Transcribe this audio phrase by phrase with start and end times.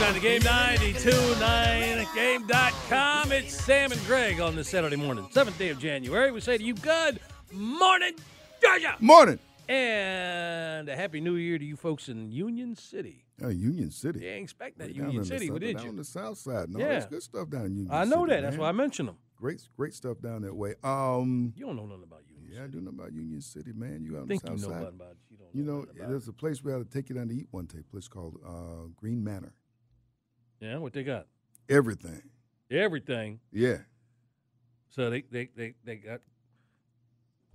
[0.00, 3.32] 929 The Game, 929game.com.
[3.32, 6.32] It's Sam and Greg on this Saturday morning, 7th day of January.
[6.32, 7.20] We say to you, good
[7.52, 8.12] morning,
[8.62, 8.96] Georgia!
[8.98, 9.38] Morning.
[9.68, 13.26] And a happy new year to you folks in Union City.
[13.42, 14.20] Uh, Union City.
[14.20, 15.90] You ain't expect that Way Union the City, south- did down you?
[15.90, 16.70] on the south side.
[16.70, 16.88] No, Yeah.
[16.88, 18.40] there's good stuff down in Union I know City, that.
[18.42, 19.16] That's why I mentioned them.
[19.36, 20.74] Great, great stuff down that way.
[20.82, 22.78] Um, You don't know nothing about Union yeah, I City.
[22.78, 24.02] do know about Union City, man.
[24.02, 24.88] You out I on think the you south know side.
[24.88, 25.16] about it.
[25.30, 27.48] You, don't You know, there's a place we ought to take you down to eat
[27.50, 27.80] one day.
[27.80, 29.52] A place called uh, Green Manor.
[30.60, 31.26] Yeah, what they got?
[31.68, 32.22] Everything.
[32.70, 33.40] Everything.
[33.52, 33.78] Yeah.
[34.90, 36.20] So they they they, they got.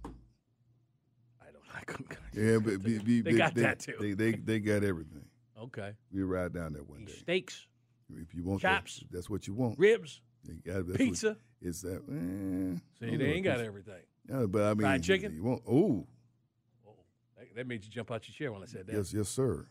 [0.05, 1.63] I don't.
[1.75, 2.11] I couldn't.
[2.33, 3.95] Yeah, but be, be, They be- got they, that, too.
[3.99, 5.25] They, they they got everything.
[5.61, 5.93] Okay.
[6.11, 7.13] We ride down there one Eat day.
[7.13, 7.67] Steaks,
[8.13, 9.79] If you want chops, that, that's what you want.
[9.79, 10.21] ribs,
[10.65, 11.37] got- what- pizza.
[11.61, 12.01] It's that.
[12.09, 14.01] Eh, See, they ain't got everything.
[14.29, 15.33] Yeah, but I mean, Fried chicken?
[15.33, 15.61] You want?
[15.67, 16.05] Oh,
[16.85, 16.93] Oh,
[17.37, 18.93] that, that made you jump out your chair when I said that.
[18.95, 19.65] yes, yes, sir.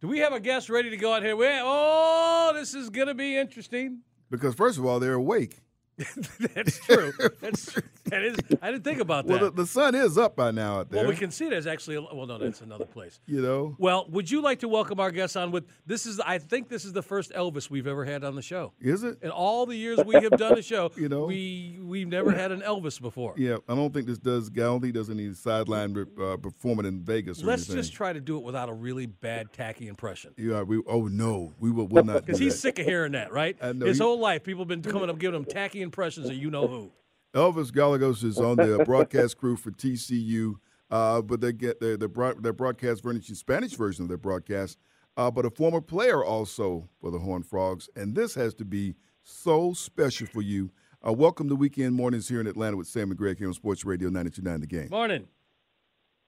[0.00, 1.34] Do we have a guest ready to go out here?
[1.34, 4.00] we oh, this is going to be interesting.
[4.30, 5.60] Because first of all, they're awake.
[6.54, 7.12] That's true.
[7.40, 7.72] That's
[8.04, 8.36] that is.
[8.60, 9.56] I didn't think about Well, that.
[9.56, 11.02] the, the sun is up by now out there.
[11.02, 11.96] well, we can see there's actually.
[11.96, 13.18] A, well, no, that's another place.
[13.26, 16.04] you know, Well, would you like to welcome our guest on with this?
[16.04, 18.72] Is I think this is the first Elvis we've ever had on the show.
[18.80, 19.18] is it?
[19.22, 21.24] In all the years we have done the show, You know?
[21.26, 23.34] we we've never had an Elvis before.
[23.38, 24.50] Yeah, I don't think this does.
[24.50, 27.42] I don't think does any sideline uh, performing in Vegas.
[27.42, 27.76] Or Let's anything.
[27.82, 30.34] just try to do it without a really bad, tacky impression.
[30.36, 30.82] Yeah, we.
[30.86, 32.26] Oh no, we will, will not.
[32.26, 32.58] Because he's that.
[32.60, 33.56] sick of hearing that, right?
[33.82, 36.50] His he- whole life, people have been coming up giving him tacky impressions of you
[36.50, 36.92] know who.
[37.34, 40.54] Elvis Gallegos is on the broadcast crew for TCU,
[40.90, 44.18] uh, but they get their their, broad, their broadcast version, the Spanish version of their
[44.18, 44.78] broadcast,
[45.16, 48.94] uh, but a former player also for the Horned Frogs, and this has to be
[49.22, 50.70] so special for you.
[51.06, 53.84] Uh, welcome to Weekend Mornings here in Atlanta with Sam and Greg here on Sports
[53.84, 54.88] Radio 92.9 The Game.
[54.90, 55.26] Morning.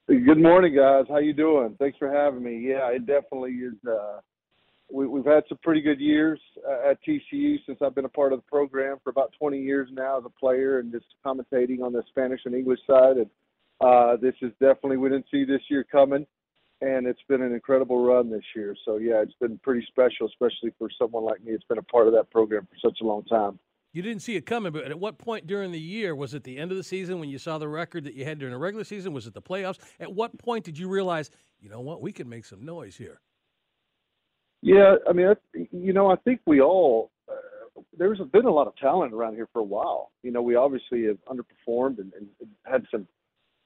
[0.08, 1.04] Good morning, guys.
[1.08, 1.74] How you doing?
[1.78, 2.66] Thanks for having me.
[2.68, 3.74] Yeah, it definitely is.
[3.86, 4.20] Uh,
[4.91, 8.32] we, we've had some pretty good years uh, at TCU since I've been a part
[8.32, 11.93] of the program for about 20 years now as a player and just commentating on
[11.93, 13.16] the Spanish and English side.
[13.19, 13.31] And
[13.81, 16.27] uh, this is definitely we didn't see this year coming,
[16.81, 18.75] and it's been an incredible run this year.
[18.84, 21.53] So yeah, it's been pretty special, especially for someone like me.
[21.53, 23.59] It's been a part of that program for such a long time.
[23.93, 26.59] You didn't see it coming, but at what point during the year was it the
[26.59, 28.84] end of the season when you saw the record that you had during the regular
[28.84, 29.12] season?
[29.12, 29.78] Was it the playoffs?
[29.98, 33.21] At what point did you realize, you know what, we can make some noise here?
[34.62, 35.34] Yeah, I mean,
[35.72, 39.48] you know, I think we all uh, there's been a lot of talent around here
[39.52, 40.10] for a while.
[40.22, 42.28] You know, we obviously have underperformed and, and
[42.64, 43.06] had some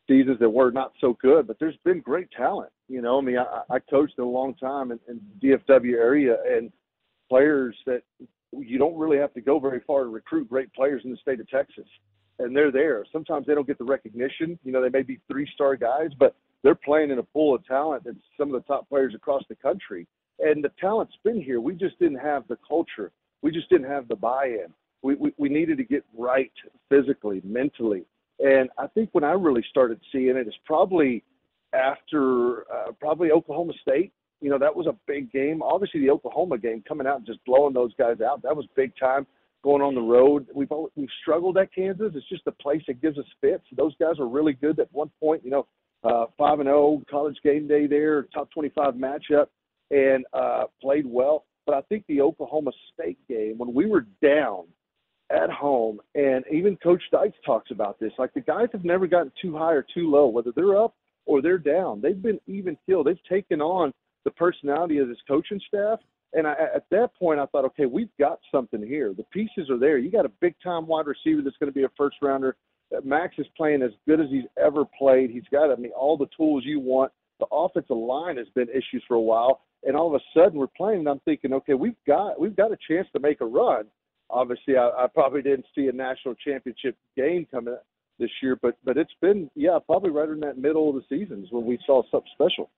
[0.08, 2.70] seasons that were not so good, but there's been great talent.
[2.88, 6.70] You know, I mean, I, I coached a long time in, in DFW area and
[7.30, 8.02] players that
[8.52, 11.40] you don't really have to go very far to recruit great players in the state
[11.40, 11.86] of Texas,
[12.38, 13.06] and they're there.
[13.10, 14.58] Sometimes they don't get the recognition.
[14.62, 18.04] You know, they may be three-star guys, but they're playing in a pool of talent
[18.04, 20.06] that's some of the top players across the country
[20.38, 21.60] and the talent's been here.
[21.60, 23.12] We just didn't have the culture.
[23.42, 24.72] We just didn't have the buy-in.
[25.02, 26.52] We, we we needed to get right
[26.88, 28.04] physically, mentally,
[28.38, 31.24] and I think when I really started seeing it is probably
[31.72, 34.12] after uh, probably Oklahoma State.
[34.40, 35.62] You know that was a big game.
[35.62, 38.92] Obviously, the Oklahoma game coming out and just blowing those guys out that was big
[38.98, 39.26] time.
[39.64, 42.12] Going on the road, we've al- we've struggled at Kansas.
[42.14, 43.64] It's just a place that gives us fits.
[43.76, 45.44] Those guys were really good at one point.
[45.44, 45.66] You know,
[46.02, 49.46] uh, five and zero college game day there, top twenty five matchup
[49.92, 51.44] and uh, played well.
[51.66, 54.64] But I think the Oklahoma State game, when we were down
[55.30, 59.30] at home, and even Coach Dykes talks about this, like the guys have never gotten
[59.40, 62.00] too high or too low, whether they're up or they're down.
[62.00, 63.06] They've been even killed.
[63.06, 63.92] They've taken on
[64.24, 66.00] the personality of this coaching staff.
[66.34, 69.14] And I, at that point, I thought, okay, we've got something here.
[69.14, 69.98] The pieces are there.
[69.98, 72.56] You got a big time wide receiver that's going to be a first rounder.
[73.04, 75.30] Max is playing as good as he's ever played.
[75.30, 77.12] He's got, I mean, all the tools you want.
[77.40, 80.66] The offensive line has been issues for a while, and all of a sudden we're
[80.66, 81.00] playing.
[81.00, 83.84] And I'm thinking, okay, we've got we've got a chance to make a run.
[84.30, 87.76] Obviously, I, I probably didn't see a national championship game coming
[88.18, 91.48] this year, but but it's been yeah, probably right in that middle of the seasons
[91.50, 92.70] when we saw something special.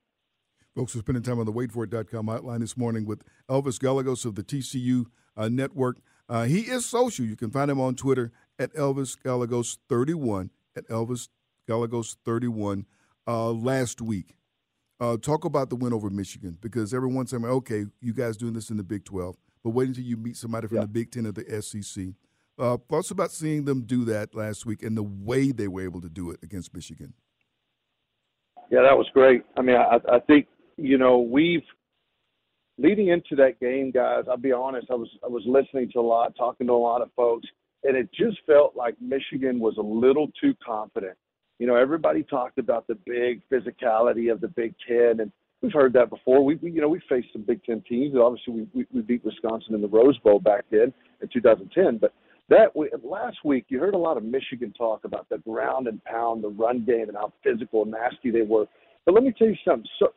[0.74, 4.42] Folks are spending time on the waitforit.com hotline this morning with Elvis Gallegos of the
[4.42, 5.06] TCU
[5.36, 5.98] uh, Network.
[6.28, 7.24] Uh, he is social.
[7.24, 11.28] You can find him on Twitter at Elvis Gallegos31, at Elvis
[11.68, 12.86] Gallegos31
[13.28, 14.34] uh, last week.
[15.00, 18.70] Uh, talk about the win over Michigan because everyone's saying, okay, you guys doing this
[18.70, 20.82] in the Big 12, but wait until you meet somebody from yeah.
[20.82, 22.06] the Big 10 or the SEC.
[22.56, 26.00] Uh, thoughts about seeing them do that last week and the way they were able
[26.00, 27.12] to do it against Michigan?
[28.70, 29.42] Yeah, that was great.
[29.56, 30.46] I mean, I, I think
[30.76, 31.62] you know, we've
[32.78, 34.24] leading into that game, guys.
[34.28, 34.88] I'll be honest.
[34.90, 37.46] I was I was listening to a lot, talking to a lot of folks,
[37.82, 41.16] and it just felt like Michigan was a little too confident.
[41.58, 45.30] You know, everybody talked about the big physicality of the Big Ten, and
[45.62, 46.44] we've heard that before.
[46.44, 49.24] We, we you know we faced some Big Ten teams, obviously we, we we beat
[49.24, 51.98] Wisconsin in the Rose Bowl back then in 2010.
[51.98, 52.12] But
[52.48, 52.72] that
[53.02, 56.48] last week, you heard a lot of Michigan talk about the ground and pound, the
[56.48, 58.66] run game, and how physical and nasty they were.
[59.06, 59.88] But let me tell you something.
[59.98, 60.08] So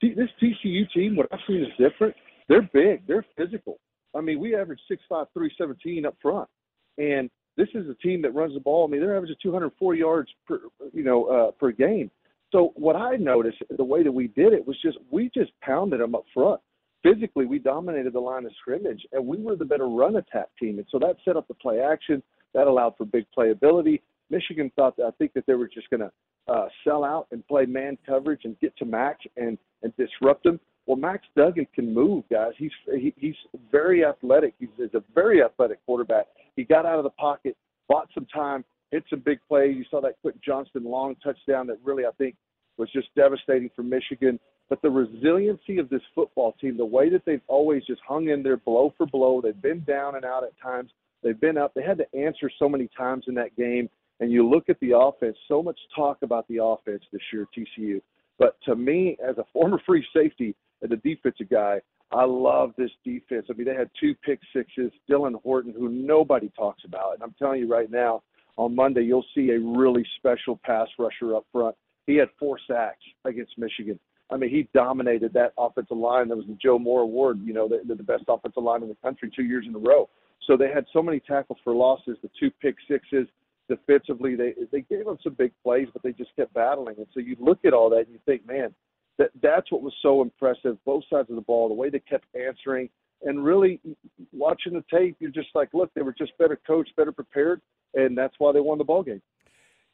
[0.00, 2.14] this TCU team, what I've seen is different.
[2.48, 3.06] They're big.
[3.06, 3.78] They're physical.
[4.14, 6.48] I mean, we average six five three seventeen up front,
[6.96, 8.86] and this is a team that runs the ball.
[8.86, 10.60] I mean, they're averaging 204 yards per
[10.92, 12.10] you know uh, per game.
[12.52, 16.00] So what I noticed, the way that we did it was just we just pounded
[16.00, 16.60] them up front.
[17.02, 20.78] Physically, we dominated the line of scrimmage, and we were the better run attack team.
[20.78, 22.22] And so that set up the play action.
[22.54, 24.00] That allowed for big playability.
[24.30, 26.10] Michigan thought that I think that they were just going to
[26.48, 30.60] uh, sell out and play man coverage and get to Max and and disrupt him.
[30.86, 32.52] Well, Max Duggan can move, guys.
[32.56, 33.34] He's he, he's
[33.72, 34.54] very athletic.
[34.58, 36.26] He's, he's a very athletic quarterback.
[36.54, 37.56] He got out of the pocket,
[37.88, 39.76] bought some time, hit some big plays.
[39.76, 42.36] You saw that Quentin Johnston long touchdown that really I think
[42.76, 44.38] was just devastating for Michigan.
[44.68, 48.42] But the resiliency of this football team, the way that they've always just hung in
[48.42, 50.90] there blow for blow, they've been down and out at times.
[51.22, 51.72] They've been up.
[51.74, 53.88] They had to answer so many times in that game
[54.20, 58.00] and you look at the offense, so much talk about the offense this year, TCU.
[58.38, 61.80] But to me, as a former free safety and a defensive guy,
[62.12, 63.46] I love this defense.
[63.50, 64.92] I mean, they had two pick sixes.
[65.10, 68.22] Dylan Horton, who nobody talks about, and I'm telling you right now,
[68.56, 71.76] on Monday you'll see a really special pass rusher up front.
[72.06, 73.98] He had four sacks against Michigan.
[74.30, 76.28] I mean, he dominated that offensive line.
[76.28, 77.40] That was the Joe Moore Award.
[77.44, 80.08] You know, the, the best offensive line in the country two years in a row.
[80.46, 83.26] So they had so many tackles for losses, the two pick sixes
[83.68, 86.96] defensively, they they gave them some big plays, but they just kept battling.
[86.98, 88.74] And so you look at all that and you think, man,
[89.18, 90.76] that that's what was so impressive.
[90.84, 92.88] Both sides of the ball, the way they kept answering,
[93.22, 93.80] and really
[94.32, 97.60] watching the tape, you're just like, look, they were just better coached, better prepared,
[97.94, 99.22] and that's why they won the ball game.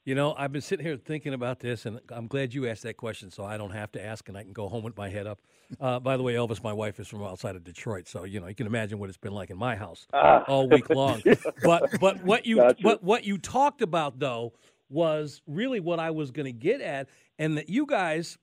[0.04, 2.96] You know, I've been sitting here thinking about this, and I'm glad you asked that
[2.96, 5.28] question, so I don't have to ask, and I can go home with my head
[5.28, 5.38] up.
[5.80, 8.48] Uh, by the way, Elvis, my wife is from outside of Detroit, so you know
[8.48, 10.42] you can imagine what it's been like in my house ah.
[10.48, 11.22] all week long.
[11.62, 12.82] but but what you gotcha.
[12.82, 14.52] what what you talked about though
[14.90, 17.08] was really what I was going to get at,
[17.38, 18.38] and that you guys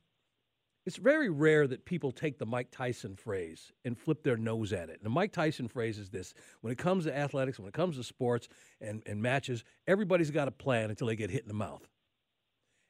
[0.90, 4.90] it's very rare that people take the Mike Tyson phrase and flip their nose at
[4.90, 4.96] it.
[4.96, 7.98] And the Mike Tyson phrase is this when it comes to athletics, when it comes
[7.98, 8.48] to sports
[8.82, 11.88] and, and matches, everybody's got a plan until they get hit in the mouth.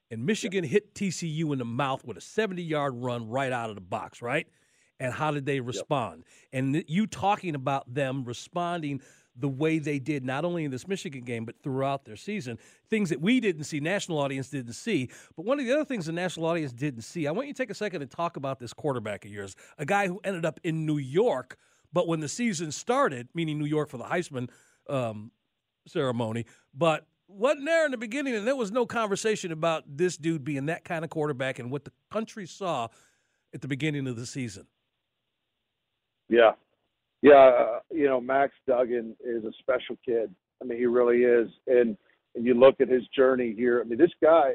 [0.10, 0.70] And Michigan yeah.
[0.70, 4.22] hit TCU in the mouth with a 70 yard run right out of the box,
[4.22, 4.48] right?
[5.02, 6.24] And how did they respond?
[6.54, 6.60] Yep.
[6.60, 9.02] And you talking about them responding
[9.40, 12.58] the way they did, not only in this Michigan game, but throughout their season.
[12.90, 15.10] Things that we didn't see, national audience didn't see.
[15.36, 17.58] But one of the other things the national audience didn't see, I want you to
[17.58, 20.60] take a second and talk about this quarterback of yours, a guy who ended up
[20.64, 21.58] in New York,
[21.94, 24.50] but when the season started, meaning New York for the Heisman
[24.90, 25.32] um,
[25.88, 30.44] ceremony, but wasn't there in the beginning, and there was no conversation about this dude
[30.44, 32.88] being that kind of quarterback and what the country saw
[33.54, 34.66] at the beginning of the season.
[36.28, 36.54] Yeah,
[37.22, 40.34] yeah, you know, Max Duggan is a special kid.
[40.62, 41.50] I mean, he really is.
[41.68, 41.98] And,
[42.36, 43.82] and you look at his journey here.
[43.82, 44.54] I mean, this guy,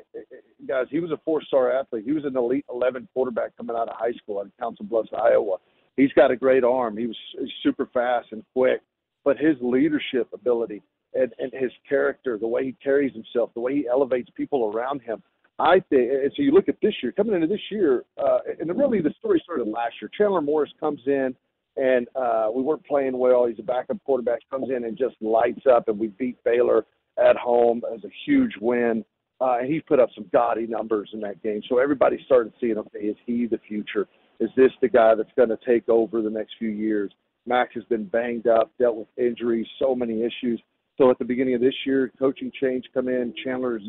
[0.66, 2.04] guys, he was a four-star athlete.
[2.06, 5.56] He was an elite 11 quarterback coming out of high school at Council Bluffs, Iowa.
[5.96, 6.96] He's got a great arm.
[6.96, 7.16] He was
[7.62, 8.80] super fast and quick,
[9.24, 10.82] but his leadership ability
[11.14, 15.02] and, and his character, the way he carries himself, the way he elevates people around
[15.02, 15.22] him.
[15.58, 18.76] I think, and so you look at this year, coming into this year, uh, and
[18.76, 20.10] really the story started last year.
[20.16, 21.36] Chandler Morris comes in
[21.76, 23.46] and uh, we weren't playing well.
[23.46, 26.86] He's a backup quarterback, comes in and just lights up, and we beat Baylor
[27.18, 29.04] at home as a huge win.
[29.40, 31.60] Uh, and he put up some gaudy numbers in that game.
[31.68, 34.06] So everybody started seeing, okay, is he the future?
[34.40, 37.12] Is this the guy that's going to take over the next few years?
[37.46, 40.60] Max has been banged up, dealt with injuries, so many issues.
[40.96, 43.34] So at the beginning of this year, coaching change come in.
[43.44, 43.82] Chandler is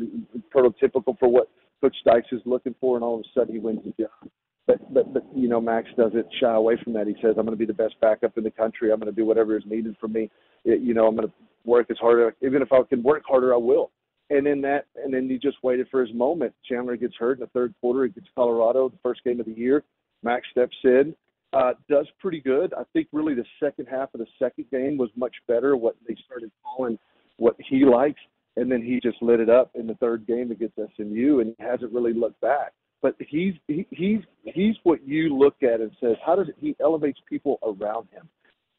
[0.54, 1.48] prototypical for what
[1.80, 4.30] Coach Dykes is looking for, and all of a sudden he wins the job.
[4.66, 7.06] But, but, but, you know, Max doesn't shy away from that.
[7.06, 8.92] He says, I'm going to be the best backup in the country.
[8.92, 10.30] I'm going to do whatever is needed from me.
[10.64, 12.26] It, you know, I'm going to work as hard.
[12.26, 13.92] As even if I can work harder, I will.
[14.28, 16.52] And then that, and then he just waited for his moment.
[16.68, 18.04] Chandler gets hurt in the third quarter.
[18.04, 19.84] He gets Colorado, the first game of the year.
[20.24, 21.14] Max steps in,
[21.52, 22.74] uh, does pretty good.
[22.74, 25.76] I think really the second half of the second game was much better.
[25.76, 26.98] What they started calling
[27.36, 28.20] what he likes,
[28.56, 31.64] and then he just lit it up in the third game against SMU, and he
[31.64, 32.72] hasn't really looked back.
[33.02, 36.74] But he's he, he's he's what you look at and says, how does it, he
[36.80, 38.28] elevates people around him?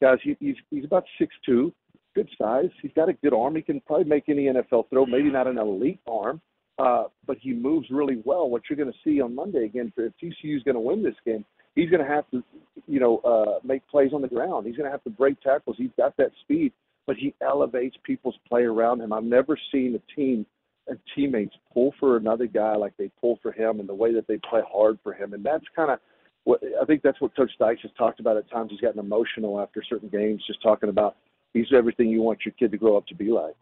[0.00, 1.72] Guys, he, he's he's about six two,
[2.14, 2.70] good size.
[2.82, 3.54] He's got a good arm.
[3.56, 5.06] He can probably make any NFL throw.
[5.06, 6.40] Maybe not an elite arm,
[6.78, 8.48] uh, but he moves really well.
[8.50, 11.14] What you're going to see on Monday again, if TCU is going to win this
[11.24, 11.44] game,
[11.74, 12.42] he's going to have to,
[12.86, 14.66] you know, uh, make plays on the ground.
[14.66, 15.76] He's going to have to break tackles.
[15.78, 16.72] He's got that speed,
[17.06, 19.12] but he elevates people's play around him.
[19.12, 20.44] I've never seen a team
[20.88, 24.26] and teammates pull for another guy like they pull for him, and the way that
[24.26, 25.98] they play hard for him, and that's kind of
[26.44, 28.70] what I think that's what Coach Dykes has talked about at times.
[28.70, 31.16] He's gotten emotional after certain games, just talking about
[31.52, 33.54] he's everything you want your kid to grow up to be like.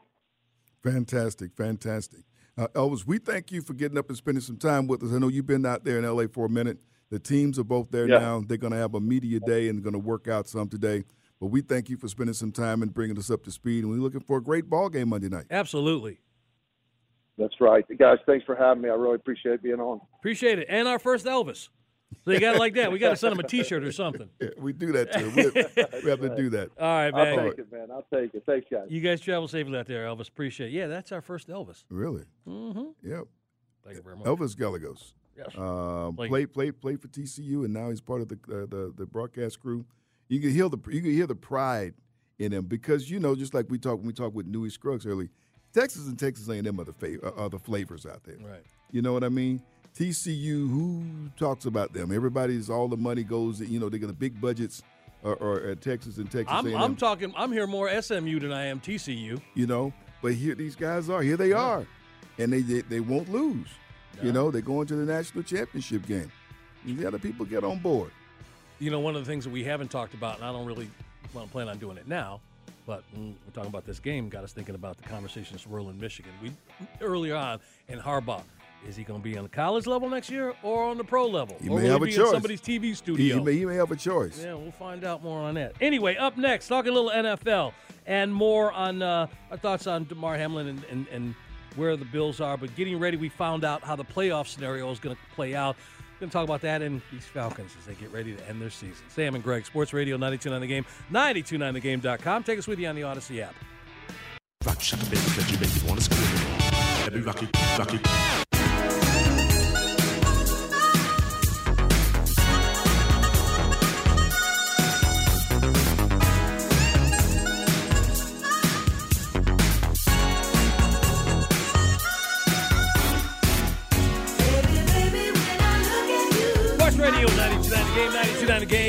[0.83, 2.21] Fantastic, fantastic.
[2.59, 5.13] Uh, Elvis, we thank you for getting up and spending some time with us.
[5.13, 6.79] I know you've been out there in LA for a minute.
[7.11, 8.19] The teams are both there yeah.
[8.19, 8.43] now.
[8.47, 11.05] They're going to have a media day and going to work out some today.
[11.41, 13.85] But we thank you for spending some time and bringing us up to speed.
[13.85, 15.47] And we're looking for a great ball game Monday night.
[15.51, 16.21] Absolutely.
[17.39, 17.85] That's right.
[17.99, 18.89] Guys, thanks for having me.
[18.89, 20.01] I really appreciate being on.
[20.19, 20.67] Appreciate it.
[20.71, 21.69] And our first Elvis.
[22.25, 22.91] So you got it like that.
[22.93, 24.29] We got to send him a T-shirt or something.
[24.41, 25.31] Yeah, we do that too.
[25.35, 26.71] We have, we have to do that.
[26.81, 27.39] All right, man.
[27.39, 27.89] I'll take it, man.
[27.91, 28.43] I'll take it.
[28.47, 28.87] Thanks, guys.
[28.89, 30.29] You guys travel safely out there, Elvis.
[30.29, 30.73] Appreciate it.
[30.73, 31.85] Yeah, that's our first Elvis.
[31.91, 32.25] Really?
[32.49, 32.85] Mm-hmm.
[33.09, 33.25] Yep.
[33.85, 34.27] Thank you very much.
[34.27, 35.15] Elvis Gallegos.
[35.37, 35.49] Yes.
[35.57, 38.93] Uh, Played- played played played for TCU, and now he's part of the uh, the,
[38.97, 39.85] the broadcast crew.
[40.29, 41.95] You can hear the you can hear the pride
[42.39, 45.05] in him because you know just like we talked when we talked with Newy Scruggs
[45.07, 45.29] early,
[45.77, 48.37] Texas and Texas A&M are the fa- uh, are the flavors out there.
[48.37, 48.65] Right.
[48.91, 49.61] You know what I mean?
[49.95, 51.05] TCU, who
[51.39, 52.13] talks about them?
[52.13, 53.61] Everybody's all the money goes.
[53.61, 54.83] You know they got the big budgets,
[55.23, 56.77] or, or at Texas and Texas I'm, A&M.
[56.81, 57.33] I'm talking.
[57.37, 59.41] I'm here more SMU than I am TCU.
[59.55, 59.93] you know.
[60.23, 61.21] But here these guys are.
[61.21, 61.87] Here they are,
[62.39, 63.69] and they they, they won't lose.
[64.23, 66.33] You know they're going to the national championship game.
[66.87, 68.13] And the other people get on board.
[68.79, 70.89] You know, one of the things that we haven't talked about, and I don't really
[71.35, 72.41] want to plan on doing it now,
[72.87, 76.33] but we're talking about this game, got us thinking about the conversations we're in Michigan.
[76.43, 76.53] We
[77.01, 78.43] earlier on in Harbaugh.
[78.87, 81.27] Is he going to be on the college level next year or on the pro
[81.27, 81.57] level?
[81.61, 82.19] He or may have a choice.
[82.19, 83.39] in somebody's TV studio?
[83.39, 84.41] he may, he may have a choice.
[84.43, 85.75] Yeah, we'll find out more on that.
[85.81, 87.73] Anyway, up next, talking a little NFL
[88.07, 91.35] and more on uh, our thoughts on Damar Hamlin and, and, and
[91.75, 92.57] where the Bills are.
[92.57, 95.77] But getting ready, we found out how the playoff scenario is going to play out.
[96.17, 98.63] We're going to talk about that and these Falcons as they get ready to end
[98.63, 99.05] their season.
[99.09, 102.43] Sam and Greg, Sports Radio 929 The Game, 929thegame.com.
[102.43, 103.55] Take us with you on the Odyssey app.
[104.65, 105.21] Rock, shaka, baby,
[105.51, 106.01] you me wanna.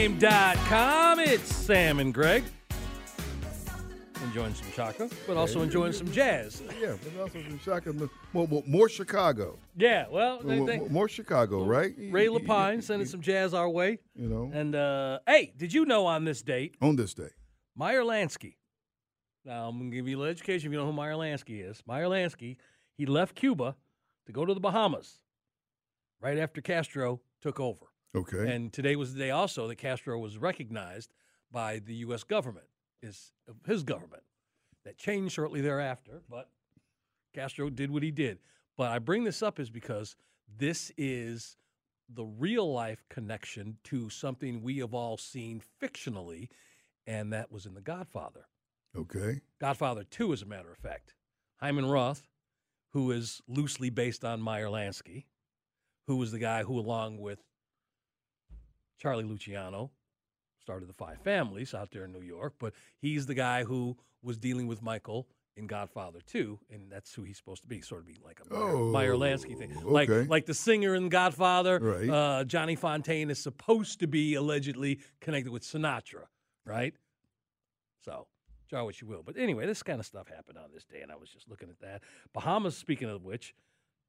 [0.07, 1.19] 929 The Game, 929thegame.com.
[1.19, 2.43] It's Sam and Greg.
[4.23, 6.63] Enjoying some chaka, but also enjoying some jazz.
[6.81, 11.07] Yeah, but also from Chicago, more, more, more Chicago, Yeah, well, they, more, they, more
[11.07, 11.93] Chicago, right?
[12.11, 13.99] Ray Lapine sending some jazz our way.
[14.15, 17.29] You know, And uh, hey, did you know on this date, on this day.
[17.75, 18.55] Meyer Lansky?
[19.45, 21.81] Now I'm gonna give you a little education if you know who Meyer Lansky is.
[21.85, 22.57] Meyer Lansky,
[22.97, 23.75] he left Cuba
[24.25, 25.19] to go to the Bahamas
[26.19, 27.85] right after Castro took over.
[28.15, 28.53] Okay.
[28.53, 31.13] And today was the day also that Castro was recognized
[31.51, 32.23] by the U.S.
[32.23, 32.67] government,
[33.01, 33.31] his
[33.65, 34.23] his government.
[34.85, 36.49] That changed shortly thereafter, but
[37.35, 38.39] Castro did what he did.
[38.77, 40.15] But I bring this up is because
[40.57, 41.57] this is
[42.07, 46.47] the real life connection to something we have all seen fictionally,
[47.05, 48.45] and that was in The Godfather.
[48.97, 49.41] okay.
[49.59, 51.15] Godfather 2, as a matter of fact.
[51.57, 52.29] Hyman Roth,
[52.93, 55.25] who is loosely based on Meyer Lansky,
[56.05, 57.43] who was the guy who, along with
[58.97, 59.91] Charlie Luciano,
[60.61, 64.37] started the Five Families out there in New York, but he's the guy who was
[64.37, 68.07] dealing with Michael in Godfather 2, and that's who he's supposed to be, sort of
[68.07, 69.73] be like a Meyer, Oh, Meyer Lansky thing.
[69.83, 70.27] Like, okay.
[70.27, 72.09] like the singer in Godfather, Right.
[72.09, 76.25] uh, Johnny Fontane is supposed to be allegedly connected with Sinatra,
[76.65, 76.93] right?
[78.03, 78.27] So,
[78.69, 79.23] jar what you will.
[79.23, 81.69] But anyway, this kind of stuff happened on this day, and I was just looking
[81.69, 82.03] at that.
[82.33, 83.55] Bahamas, speaking of which,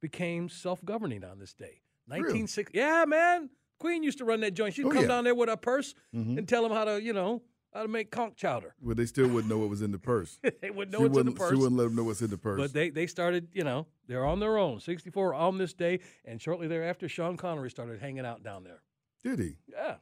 [0.01, 1.81] became self governing on this day.
[2.07, 2.77] 1960.
[2.77, 3.49] Yeah, man.
[3.79, 4.73] Queen used to run that joint.
[4.75, 5.07] She'd Oh, come yeah.
[5.07, 6.37] down there with her purse Mhm.
[6.37, 7.41] and tell them how to, you know,
[7.73, 8.75] how to make conch chowder.
[8.81, 10.39] Well, they still wouldn't know what was in the purse.
[10.61, 11.49] they wouldn't know she what's in the purse.
[11.51, 12.59] She wouldn't let them know what's in the purse.
[12.59, 14.79] But they, they started, you know, they're on their own.
[14.79, 18.81] 64 on this day, and shortly thereafter, Sean Connery started hanging out down there.
[19.23, 19.57] Did he?
[19.67, 19.97] Yeah.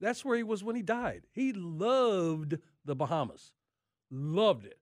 [0.00, 1.26] That's where he was when he died.
[1.32, 3.52] He loved the Bahamas.
[4.10, 4.78] Loved it.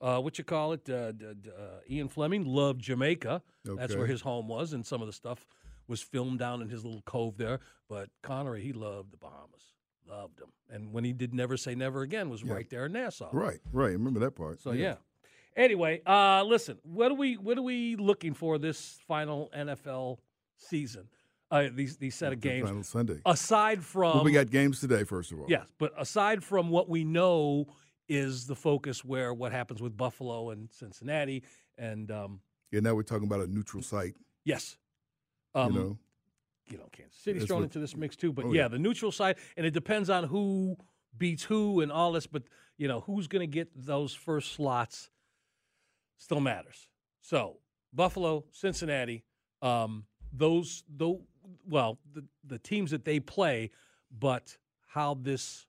[0.00, 0.88] Uh, what you call it?
[0.88, 3.42] Uh, d- d- uh, Ian Fleming loved Jamaica.
[3.64, 5.46] That's where his home was, and some of the stuff
[5.90, 7.60] was filmed down in his little cove there.
[7.88, 9.74] But Connery, he loved the Bahamas,
[10.08, 12.54] loved them, and when he did Never Say Never Again, was Yeah.
[12.54, 13.28] right there in Nassau.
[13.32, 13.90] Right, right.
[13.92, 14.60] Remember that part.
[14.60, 14.94] So yeah.
[15.56, 20.18] Anyway, uh, listen, what are we what are we looking for this final NFL
[20.56, 21.08] season?
[21.50, 22.68] Uh, these these set of games.
[22.68, 23.20] Final Sunday.
[23.26, 25.46] Aside from well, we got games today, first of all.
[25.48, 27.66] yes, but aside from what we know
[28.08, 31.42] is the focus where what happens with Buffalo and Cincinnati,
[31.76, 32.40] and um,
[32.72, 34.14] And now we're talking about a neutral site.
[34.44, 34.76] yes,
[35.54, 35.98] um, you know,
[36.68, 38.32] you know, Kansas City's thrown what- into this mix too.
[38.32, 38.68] But Oh, yeah, yeah.
[38.68, 40.76] the neutral side, and it depends on who
[41.16, 42.26] beats who and all this.
[42.26, 42.44] But
[42.76, 45.10] you know, who's going to get those first slots
[46.16, 46.86] still matters.
[47.20, 47.58] So
[47.92, 49.24] Buffalo, Cincinnati,
[49.62, 51.22] um, those though,
[51.68, 53.70] well, the the teams that they play,
[54.10, 55.66] but how this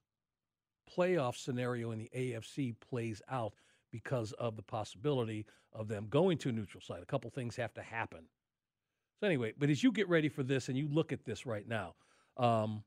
[0.96, 3.54] playoff scenario in the AFC plays out
[3.90, 7.02] because of the possibility of them going to a neutral site.
[7.02, 8.24] A couple things have to happen.
[9.22, 11.66] So anyway, but as you get ready for this and you look at this right
[11.68, 11.94] now,
[12.38, 12.82] um,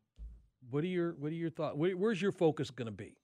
[0.70, 1.78] what are your what are your thoughts?
[1.78, 3.16] Where, where's your focus going to be?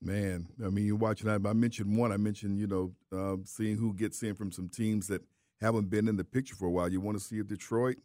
[0.00, 0.46] man.
[0.64, 1.28] I mean, you're watching.
[1.28, 2.10] I, I mentioned one.
[2.10, 5.22] I mentioned you know uh, seeing who gets in from some teams that
[5.60, 6.88] haven't been in the picture for a while.
[6.88, 7.96] You want to see if Detroit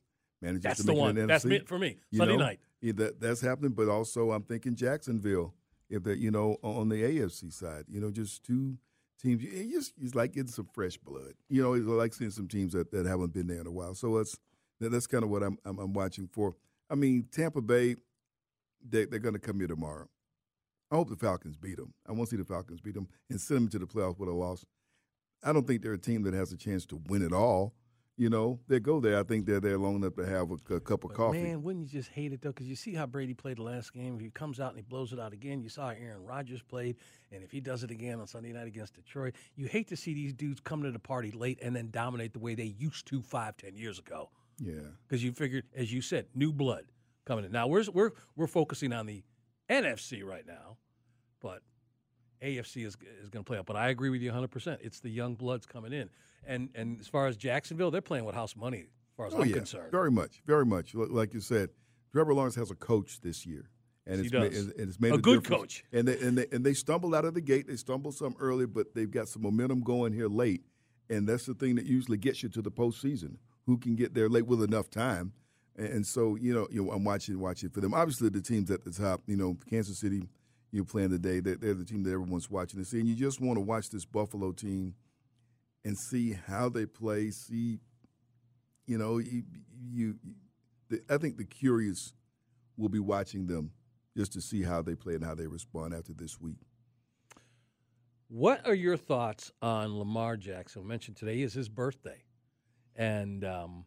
[0.41, 1.15] manages That's to the make one.
[1.15, 1.65] That's NFC.
[1.65, 1.97] for me.
[2.11, 2.43] You Sunday know?
[2.43, 2.59] night.
[2.81, 5.53] Yeah, that that's happening, but also I'm thinking Jacksonville.
[5.89, 8.77] If that you know on the AFC side, you know, just two
[9.21, 9.43] teams.
[9.43, 11.33] Just it's like getting some fresh blood.
[11.49, 13.95] You know, it's like seeing some teams that, that haven't been there in a while.
[13.95, 14.37] So that's
[14.79, 16.55] that- that's kind of what I'm, I'm I'm watching for.
[16.89, 17.95] I mean, Tampa Bay,
[18.87, 20.07] they they're going to come here tomorrow.
[20.91, 21.93] I hope the Falcons beat them.
[22.07, 24.29] I want to see the Falcons beat them and send them to the playoffs with
[24.29, 24.65] a loss.
[25.43, 27.75] I don't think they're a team that has a chance to win it all.
[28.17, 29.17] You know, they go there.
[29.17, 31.41] I think they're there long enough to have a, a cup of But coffee.
[31.41, 32.49] Man, wouldn't you just hate it though?
[32.49, 34.15] Because you see how Brady played the last game.
[34.15, 36.61] If he comes out and he blows it out again, you saw how Aaron Rodgers
[36.61, 36.97] played,
[37.31, 40.13] and if he does it again on Sunday night against Detroit, you hate to see
[40.13, 43.21] these dudes come to the party late and then dominate the way they used to
[43.21, 44.29] five, ten years ago.
[44.59, 44.73] Yeah.
[45.07, 46.85] Because you figured, as you said, new blood
[47.25, 47.51] coming in.
[47.51, 49.23] Now we're we're we're focusing on the
[49.69, 50.77] NFC right now,
[51.41, 51.61] but
[52.41, 53.65] AFC is is going to play out.
[53.65, 54.47] But I agree with you 100.
[54.49, 56.09] percent It's the young bloods coming in,
[56.45, 58.79] and and as far as Jacksonville, they're playing with house money.
[58.81, 60.95] As far as Oh I'm yeah, concerned, very much, very much.
[60.95, 61.69] Like you said,
[62.11, 63.69] Trevor Lawrence has a coach this year,
[64.07, 65.61] and it's ma- and it's made A a, good difference.
[65.61, 65.83] coach.
[65.91, 67.67] And they, and they and they stumbled out of the gate.
[67.67, 70.63] They stumbled some early, but they've got some momentum going here late,
[71.09, 73.35] and that's the thing that usually gets you to the postseason.
[73.69, 75.31] Who can get there late with enough time?
[75.75, 77.93] And, so you know, you know, I'm watching watching for them.
[77.93, 80.27] Obviously, the teams at the top, you know, Kansas City,
[80.71, 83.39] you're playing today, they're, they're the team that everyone's watching to see, and you just
[83.39, 84.95] want to watch this Buffalo team
[85.85, 87.79] and see how they play, see
[88.87, 89.43] you know, you,
[89.91, 90.15] you
[90.89, 92.13] the, I think the curious
[92.75, 93.71] will be watching them
[94.17, 96.57] just to see how they play and how they respond after this week.
[98.29, 100.87] What are your thoughts on Lamar Jackson?
[100.87, 102.23] Mentioned today is his birthday,
[102.99, 103.85] and um,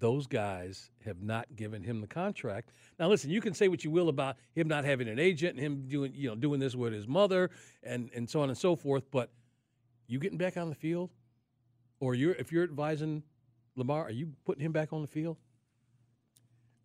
[0.00, 2.70] those guys have not given him the contract.
[2.98, 5.60] Now, listen, you can say what you will about him not having an agent and
[5.60, 7.50] him doing, you know, doing this with his mother
[7.84, 9.04] and and so on and so forth.
[9.12, 9.30] But
[10.08, 11.10] you getting back on the field,
[12.00, 13.22] or you're if you're advising
[13.76, 15.36] Lamar, are you putting him back on the field?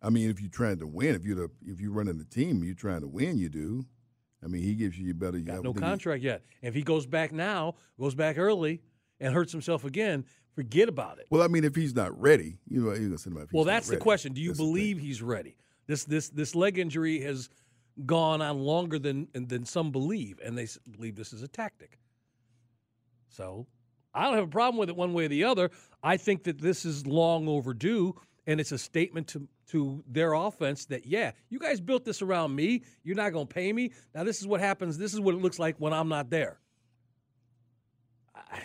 [0.02, 2.62] I mean, if you're trying to win, if you're the, if you're running the team,
[2.62, 3.38] you're trying to win.
[3.38, 3.84] You do.
[4.42, 5.38] I mean, he gives you your better.
[5.38, 6.42] Got no contract yet.
[6.62, 8.80] If he goes back now, goes back early,
[9.20, 10.24] and hurts himself again,
[10.60, 11.26] forget about it.
[11.30, 13.88] Well, I mean, if he's not ready, you know, you're gonna send him Well, that's
[13.88, 14.34] the question.
[14.34, 15.56] Do you That's believe he's ready?
[15.86, 17.48] This this this leg injury has
[18.04, 21.98] gone on longer than than some believe, and they believe this is a tactic.
[23.28, 23.66] So,
[24.12, 25.70] I don't have a problem with it one way or the other.
[26.02, 28.14] I think that this is long overdue,
[28.46, 32.54] and it's a statement to to their offense that yeah, you guys built this around
[32.54, 32.82] me.
[33.02, 33.92] You're not going to pay me.
[34.14, 34.98] Now this is what happens.
[34.98, 36.60] This is what it looks like when I'm not there.
[38.34, 38.60] I,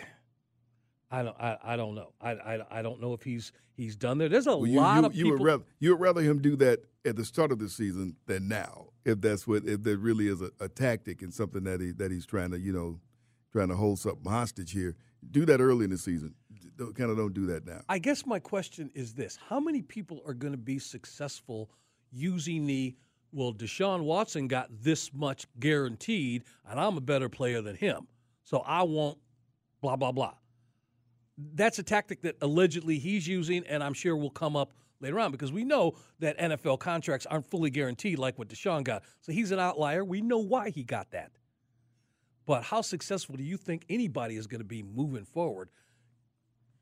[1.10, 1.36] I don't.
[1.38, 2.12] I, I don't know.
[2.20, 4.28] I, I I don't know if he's he's done there.
[4.28, 5.38] There's a Well, you, lot you, of you people.
[5.38, 8.48] would rather you would rather him do that at the start of the season than
[8.48, 11.92] now, if that's what if there really is a, a tactic and something that he
[11.92, 12.98] that he's trying to you know
[13.52, 14.96] trying to hold something hostage here.
[15.30, 16.34] Do that early in the season.
[16.76, 17.80] Don't, kind of don't do that now.
[17.88, 21.70] I guess my question is this: How many people are going to be successful
[22.12, 22.94] using the
[23.32, 23.52] well?
[23.54, 28.08] Deshaun Watson got this much guaranteed, and I'm a better player than him,
[28.44, 29.18] so I won't.
[29.80, 30.34] Blah blah blah.
[31.38, 35.30] That's a tactic that allegedly he's using, and I'm sure will come up later on
[35.30, 39.02] because we know that NFL contracts aren't fully guaranteed like what Deshaun got.
[39.20, 40.04] So he's an outlier.
[40.04, 41.32] We know why he got that.
[42.46, 45.68] But how successful do you think anybody is going to be moving forward?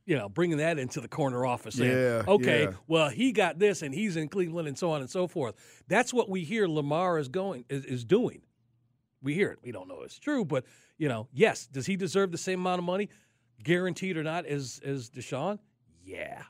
[0.06, 2.72] You know, bringing that into the corner office, saying, Yeah, "Okay, yeah.
[2.86, 5.54] well, he got this, and he's in Cleveland, and so on and so forth."
[5.88, 8.42] That's what we hear Lamar is going is, is doing.
[9.22, 9.60] We hear it.
[9.62, 10.66] We don't know it's true, but
[10.98, 13.08] you know, yes, does he deserve the same amount of money,
[13.62, 15.58] guaranteed or not, as as Deshaun?
[16.02, 16.42] Yeah,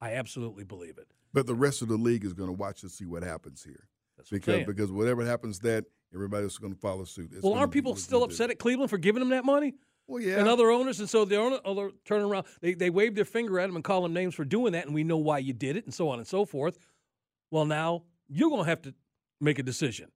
[0.00, 1.08] I absolutely believe it.
[1.32, 3.88] But the rest of the league is going to watch to see what happens here.
[4.16, 4.66] That's what because saying.
[4.66, 7.30] because whatever happens, that everybody's going to follow suit.
[7.32, 8.34] It's well, aren't people still gonna do.
[8.34, 9.74] upset at Cleveland for giving them that money?
[10.06, 10.40] Well, yeah.
[10.40, 13.24] and other owners, and so the owner, oh, other turn around, they they wave their
[13.24, 15.52] finger at them and call them names for doing that, and we know why you
[15.52, 16.78] did it, and so on and so forth.
[17.50, 18.94] Well, now you're going to have to
[19.40, 20.10] make a decision.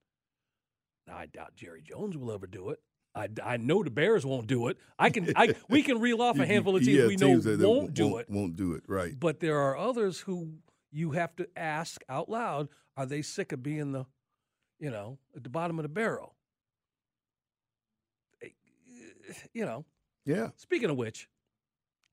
[1.07, 2.81] Now, I doubt Jerry Jones will ever do it.
[3.16, 4.77] I, I know the Bears won't do it.
[4.98, 7.44] I can I we can reel off a handful of teams yeah, we know teams
[7.44, 8.83] that won't do it, Won't do it.
[8.88, 9.18] Right.
[9.18, 10.55] but there are others who
[10.90, 14.07] you have to ask out loud: Are they sick of being the,
[14.81, 16.35] you know, at the bottom of the barrel?
[18.42, 18.48] Eh,
[19.53, 19.85] You know,
[20.24, 20.48] Yeah.
[20.57, 21.29] Speaking of which,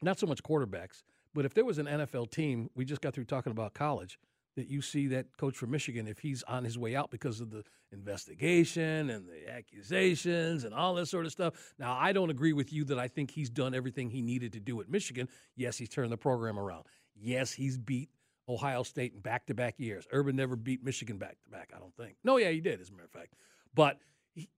[0.01, 3.25] not so much quarterbacks, but if there was an NFL team, we just got through
[3.25, 4.19] talking about college,
[4.55, 7.49] that you see that coach from Michigan, if he's on his way out because of
[7.49, 11.73] the investigation and the accusations and all this sort of stuff.
[11.77, 14.59] Now, I don't agree with you that I think he's done everything he needed to
[14.59, 15.27] do at Michigan.
[15.55, 16.85] Yes, he's turned the program around.
[17.15, 18.09] Yes, he's beat
[18.47, 20.07] Ohio State in back to back years.
[20.11, 22.15] Urban never beat Michigan back to back, I don't think.
[22.23, 23.35] No, yeah, he did, as a matter of fact.
[23.73, 23.99] But
[24.33, 24.49] he,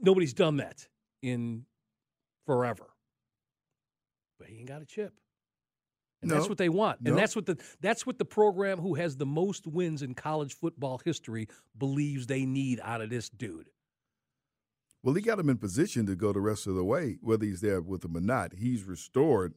[0.00, 0.86] nobody's done that
[1.22, 1.64] in
[2.44, 2.86] forever.
[4.38, 5.14] But he ain't got a chip.
[6.30, 7.00] And that's what they want.
[7.04, 10.54] And that's what the that's what the program who has the most wins in college
[10.54, 13.68] football history believes they need out of this dude.
[15.02, 17.60] Well, he got him in position to go the rest of the way, whether he's
[17.60, 18.54] there with them or not.
[18.54, 19.54] He's restored,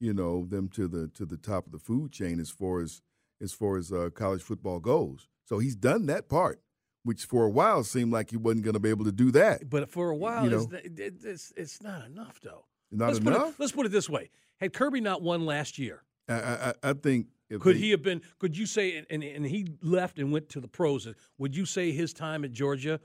[0.00, 3.00] you know, them to the to the top of the food chain as far as
[3.40, 5.28] as far as uh, college football goes.
[5.44, 6.60] So he's done that part,
[7.04, 9.70] which for a while seemed like he wasn't going to be able to do that.
[9.70, 10.78] But for a while, You it's, know.
[10.78, 12.64] it- it- it's, it's not enough, though.
[12.90, 13.48] Not let's Put enough.
[13.50, 16.92] it, let's put it this way: Had Kirby not won last year, I, I, I
[16.92, 17.28] think
[17.60, 18.20] could they- he have been?
[18.38, 19.04] Could you say?
[19.10, 21.08] And, and he left and went to the pros.
[21.38, 23.00] Would you say his time at Georgia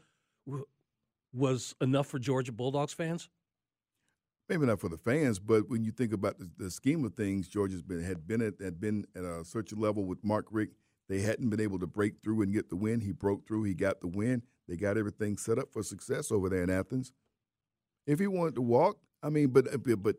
[0.46, 0.66] w-
[1.34, 3.30] was enough for Georgia Bulldogs fans?
[4.50, 7.48] maybe not for the fans, but when you think about the, the scheme of things,
[7.48, 10.76] Georgia's been had been at had been at a certain level with Mark Richt.
[11.10, 13.00] They hadn't been able to break through and get the win.
[13.02, 13.64] He broke through.
[13.64, 14.44] He got the win.
[14.68, 17.12] They got everything set up for success over there in Athens.
[18.06, 19.66] If he wanted to walk, I mean, but
[20.04, 20.18] but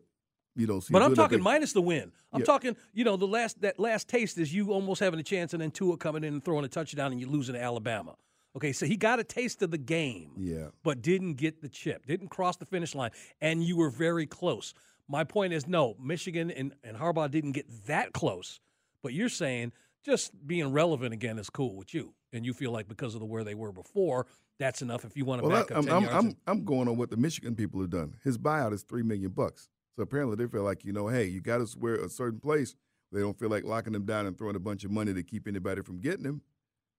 [0.55, 0.91] you see.
[0.93, 1.43] But I'm talking it.
[1.43, 2.11] minus the win.
[2.31, 2.45] I'm Yeah.
[2.45, 5.61] talking, you know, the last that last taste is you almost having a chance and
[5.61, 8.15] then Tua coming in and throwing a touchdown and you losing to Alabama.
[8.55, 12.05] Okay, so he got a taste of the game, Yeah, but didn't get the chip,
[12.05, 14.73] didn't cross the finish line, and you were very close.
[15.09, 18.61] My point is, no, Michigan and, and Harbaugh didn't get that close.
[19.03, 19.73] But you're saying
[20.05, 23.25] just being relevant again is cool with you, and you feel like because of the
[23.25, 24.25] where they were before,
[24.57, 25.03] that's enough.
[25.03, 26.63] If you want to well, back I, up I'm 10 I'm, yards, I'm and- I'm
[26.65, 28.13] going on what the Michigan people have done.
[28.23, 29.67] His buyout is three million bucks.
[29.95, 32.75] So apparently they feel like you know, hey, you got to where a certain place.
[33.11, 35.47] They don't feel like locking them down and throwing a bunch of money to keep
[35.47, 36.41] anybody from getting them,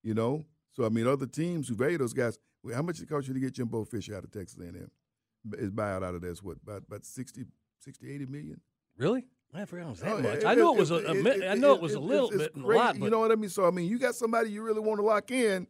[0.03, 2.39] You know, so I mean, other teams who value those guys.
[2.63, 4.91] well, How much it cost you to get Jimbo Fisher out of Texas A&M?
[5.59, 7.45] His buyout out of that's what about about 60,
[7.81, 8.61] 60 80 million.
[8.97, 10.45] really, I forgot it was that Oh, much.
[10.45, 12.99] I know it was a, a I know it was a little bit a lot,
[12.99, 13.51] but You know what I mean?
[13.51, 15.67] So I mean, you got somebody you really want to lock in.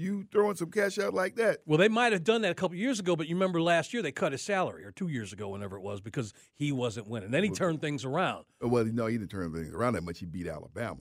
[0.00, 1.58] You throwing some cash out like that.
[1.66, 4.00] Well, they might have done that a couple years ago, but you remember last year
[4.00, 7.32] they cut his salary, or two years ago, whenever it was, because he wasn't winning.
[7.32, 8.44] Then he turned things around.
[8.64, 10.20] Uh, Well, no, he didn't turn things around that much.
[10.20, 11.00] He beat Alabama.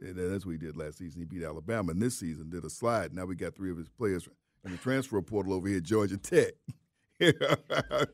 [0.00, 1.20] And that's what he did last season.
[1.20, 1.92] He beat Alabama.
[1.92, 3.12] And this season did a slide.
[3.12, 4.26] Now we got three of his players
[4.64, 6.54] in the transfer portal over here Georgia Tech.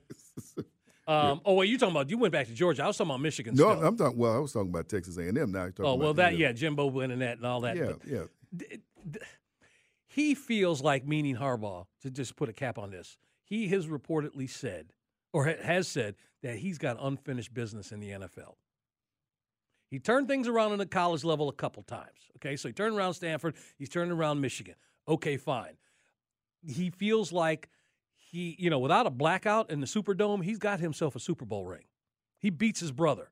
[1.06, 2.10] Um, Oh, wait, you talking about?
[2.10, 2.84] You went back to Georgia.
[2.84, 3.54] I was talking about Michigan.
[3.54, 3.86] no, still.
[3.86, 4.18] I'm talking.
[4.18, 5.34] Well, I was talking about Texas A&M.
[5.34, 7.76] Now you're talking Oh about well, that yeah, yeah, Jimbo winning that and all that.
[7.78, 8.24] yeah, but yeah.
[8.54, 8.66] d-
[9.10, 9.18] d-
[10.08, 13.16] he feels like meaning Harbaugh to just put a cap on this.
[13.44, 14.92] He has reportedly said,
[15.32, 18.54] or ha- has said, that he's got unfinished business in the NFL.
[19.90, 22.30] He turned things around on the college level a couple times.
[22.36, 23.54] Okay, so he turned around Stanford.
[23.76, 24.74] He's turned around Michigan.
[25.06, 25.76] Okay, fine.
[26.62, 27.68] He feels like
[28.16, 31.66] he, you know, without a blackout in the Superdome, he's got himself a Super Bowl
[31.66, 31.84] ring.
[32.38, 33.30] He beats his brother.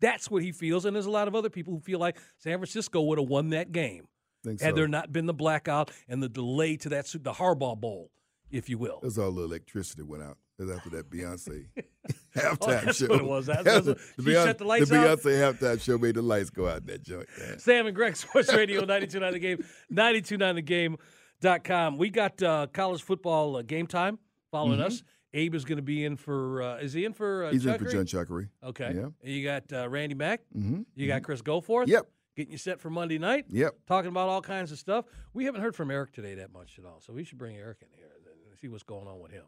[0.00, 2.58] That's what he feels, and there's a lot of other people who feel like San
[2.58, 4.08] Francisco would have won that game
[4.46, 4.76] Think had so.
[4.76, 8.10] there not been the blackout and the delay to that the Harbaugh Bowl,
[8.50, 9.00] if you will.
[9.02, 10.38] That's all the electricity went out.
[10.58, 11.66] That's after that Beyonce
[12.34, 13.08] halftime Oh, that's show.
[13.08, 13.46] what it was.
[13.46, 15.18] That's- that's what- the Beyonce, shut the lights the out?
[15.20, 17.28] Beyonce halftime show made the lights go out in that joint.
[17.58, 21.98] Sam and Greg Sports Radio 929 the game 929thegame.com.
[21.98, 24.18] We got uh, college football uh, game time
[24.50, 25.02] following us.
[25.34, 27.52] Abe is going to be in for uh, is he in for uh, Mm-hmm.
[27.54, 28.48] He's in for John Chuckery.
[28.64, 28.94] Okay.
[28.96, 29.08] Yeah.
[29.30, 30.40] You got uh, Randy Mack.
[30.56, 30.82] Mm-hmm.
[30.94, 31.88] You got Chris Goforth.
[31.88, 32.06] Yep.
[32.36, 33.46] Getting you set for Monday night.
[33.48, 33.74] Yep.
[33.86, 35.06] Talking about all kinds of stuff.
[35.32, 37.78] We haven't heard from Eric today that much at all, so we should bring Eric
[37.80, 39.44] in here and see what's going on with him.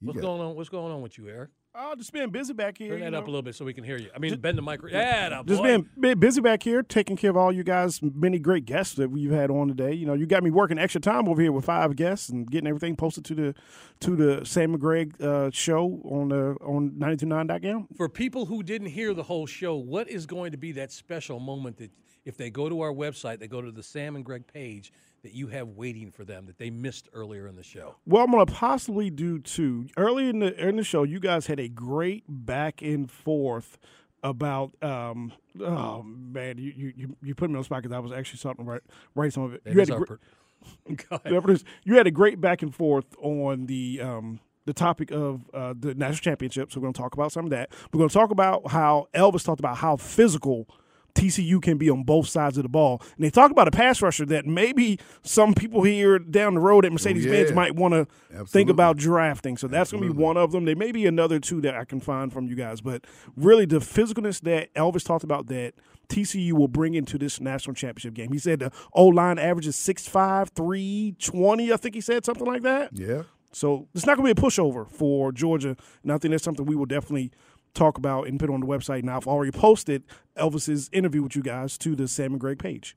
[0.00, 0.56] You What's going on?
[0.56, 1.50] What's going on with you, Eric?
[1.72, 2.88] Oh, just being busy back here.
[2.88, 3.18] Turn you that know.
[3.18, 4.10] up a little bit so we can hear you.
[4.14, 4.80] I mean, bend the mic.
[4.90, 5.84] Yeah, Just boy.
[6.00, 8.00] being busy back here, taking care of all you guys.
[8.02, 9.92] Many great guests that we've had on today.
[9.92, 12.66] You know, you got me working extra time over here with five guests and getting
[12.66, 13.54] everything posted to the
[14.00, 17.86] to the Sam McGregor uh, show on the on 929.com.
[17.96, 21.38] For people who didn't hear the whole show, what is going to be that special
[21.38, 21.92] moment that
[22.24, 25.34] if they go to our website, they go to the Sam and Greg page that
[25.34, 27.96] you have waiting for them that they missed earlier in the show.
[28.06, 29.86] Well, I'm gonna possibly do two.
[29.96, 33.78] Early in the in the show, you guys had a great back and forth
[34.22, 38.12] about um oh man you you you, put me on the spot because I was
[38.12, 38.82] actually something right
[39.14, 39.62] write write some of it.
[39.64, 40.18] You had a gr- per-
[40.88, 41.32] Go ahead.
[41.32, 45.10] Yeah, but it's- you had a great back and forth on the um, the topic
[45.10, 46.70] of uh, the national championship.
[46.70, 47.70] So we're going to talk about some of that.
[47.92, 50.68] We're going to talk about how Elvis talked about how physical
[51.14, 54.02] TCU can be on both sides of the ball, and they talk about a pass
[54.02, 57.54] rusher that maybe some people here down the road at oh, Mercedes Benz yeah.
[57.54, 59.56] might want to think about drafting.
[59.56, 60.64] So that's going to be one of them.
[60.64, 63.04] There may be another two that I can find from you guys, but
[63.36, 65.74] really the physicalness that Elvis talked about that
[66.08, 68.32] TCU will bring into this national championship game.
[68.32, 72.90] He said the O line averages 6'5", 320, I think he said something like that.
[72.92, 73.22] Yeah.
[73.52, 76.66] So it's not going to be a pushover for Georgia, and I think that's something
[76.66, 77.32] we will definitely
[77.74, 79.02] talk about and put on the website.
[79.04, 80.04] Now I've already posted
[80.36, 82.96] Elvis's interview with you guys to the Sam and Greg page.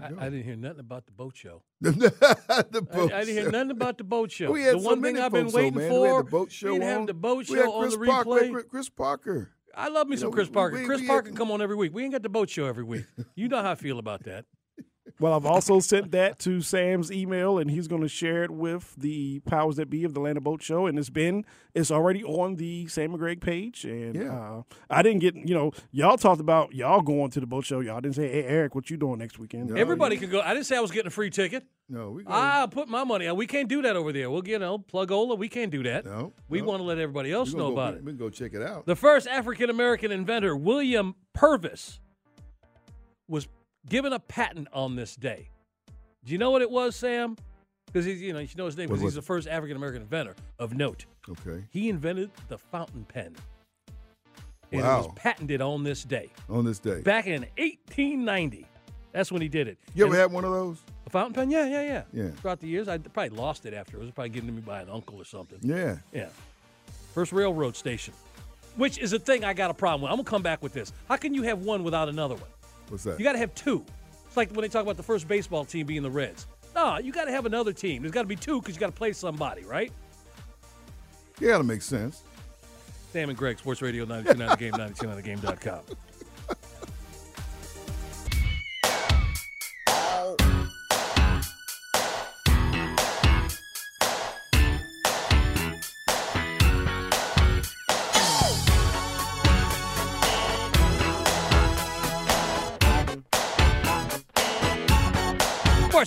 [0.00, 1.62] I, I didn't hear nothing about the boat show.
[1.80, 2.12] the
[2.48, 3.50] I, boat I didn't hear show.
[3.50, 4.52] nothing about the boat show.
[4.52, 5.90] We had the so one many thing I've been waiting man.
[5.90, 6.00] for.
[6.02, 6.98] We had the boat show we didn't on.
[6.98, 8.30] have the boat show on the Parker.
[8.30, 8.52] Replay.
[8.52, 9.50] Chris- Chris Parker.
[9.74, 10.78] I love me You some know, Chris Parker.
[10.78, 11.92] we- Chris we Parker had- come on every week.
[11.94, 13.06] We ain't got the boat show every week.
[13.34, 14.44] You know how I feel about that.
[15.20, 18.94] Well, I've also sent that to Sam's email, and he's going to share it with
[18.96, 20.86] the powers that be of the Land of Boat Show.
[20.86, 21.44] And it's been,
[21.74, 23.84] it's already on the Sam and Greg page.
[23.84, 24.32] And Yeah.
[24.34, 27.80] uh, I didn't get, you know, y'all talked about y'all going to the boat show.
[27.80, 29.70] Y'all didn't say, hey, Eric, what you doing next weekend?
[29.70, 29.76] No.
[29.76, 30.40] Everybody you- can go.
[30.40, 31.64] I didn't say I was getting a free ticket.
[31.88, 32.30] No, we go.
[32.32, 33.36] I'll put my money on.
[33.36, 34.30] We can't do that over there.
[34.30, 35.34] We'll get, you know, plug Ola.
[35.34, 36.04] We can't do that.
[36.06, 36.66] No, We no.
[36.68, 38.04] want to let everybody else know go- about we, it.
[38.04, 38.86] We can go check it out.
[38.86, 42.00] The first African American inventor, William Purvis,
[43.28, 43.46] was
[43.88, 45.48] given a patent on this day.
[46.24, 47.36] Do you know what it was, Sam?
[47.86, 50.02] Because he's, you know, you should know his name because he's the first African American
[50.02, 51.04] inventor of note.
[51.28, 51.64] Okay.
[51.70, 53.34] He invented the fountain pen.
[54.70, 56.30] And it was patented on this day.
[56.48, 57.02] On this day.
[57.02, 58.66] Back in 1890.
[59.12, 59.76] That's when he did it.
[59.94, 60.78] You ever And had one of those?
[61.06, 61.50] a fountain pen?
[61.50, 62.02] Yeah, yeah, yeah.
[62.14, 62.30] Yeah.
[62.30, 63.98] Throughout the years, I probably lost it after.
[63.98, 65.58] It was probably given to me by an uncle or something.
[65.60, 65.98] Yeah.
[66.12, 66.28] Yeah.
[67.12, 68.14] First railroad station,
[68.76, 70.10] which is a thing I got a problem with.
[70.10, 70.90] I'm going to come back with this.
[71.06, 72.48] How can you have one without another one?
[72.88, 73.18] What's that?
[73.18, 73.84] You got to have two.
[74.26, 76.46] It's like when they talk about the first baseball team being the Reds.
[76.74, 78.02] No, you got to have another team.
[78.02, 79.92] There's got to be two because you got to play somebody, right?
[81.40, 82.22] Yeah, that makes sense.
[83.12, 84.72] Sam and Greg, Sports Radio 929 The Game,
[85.42, 85.80] 929thegame.com.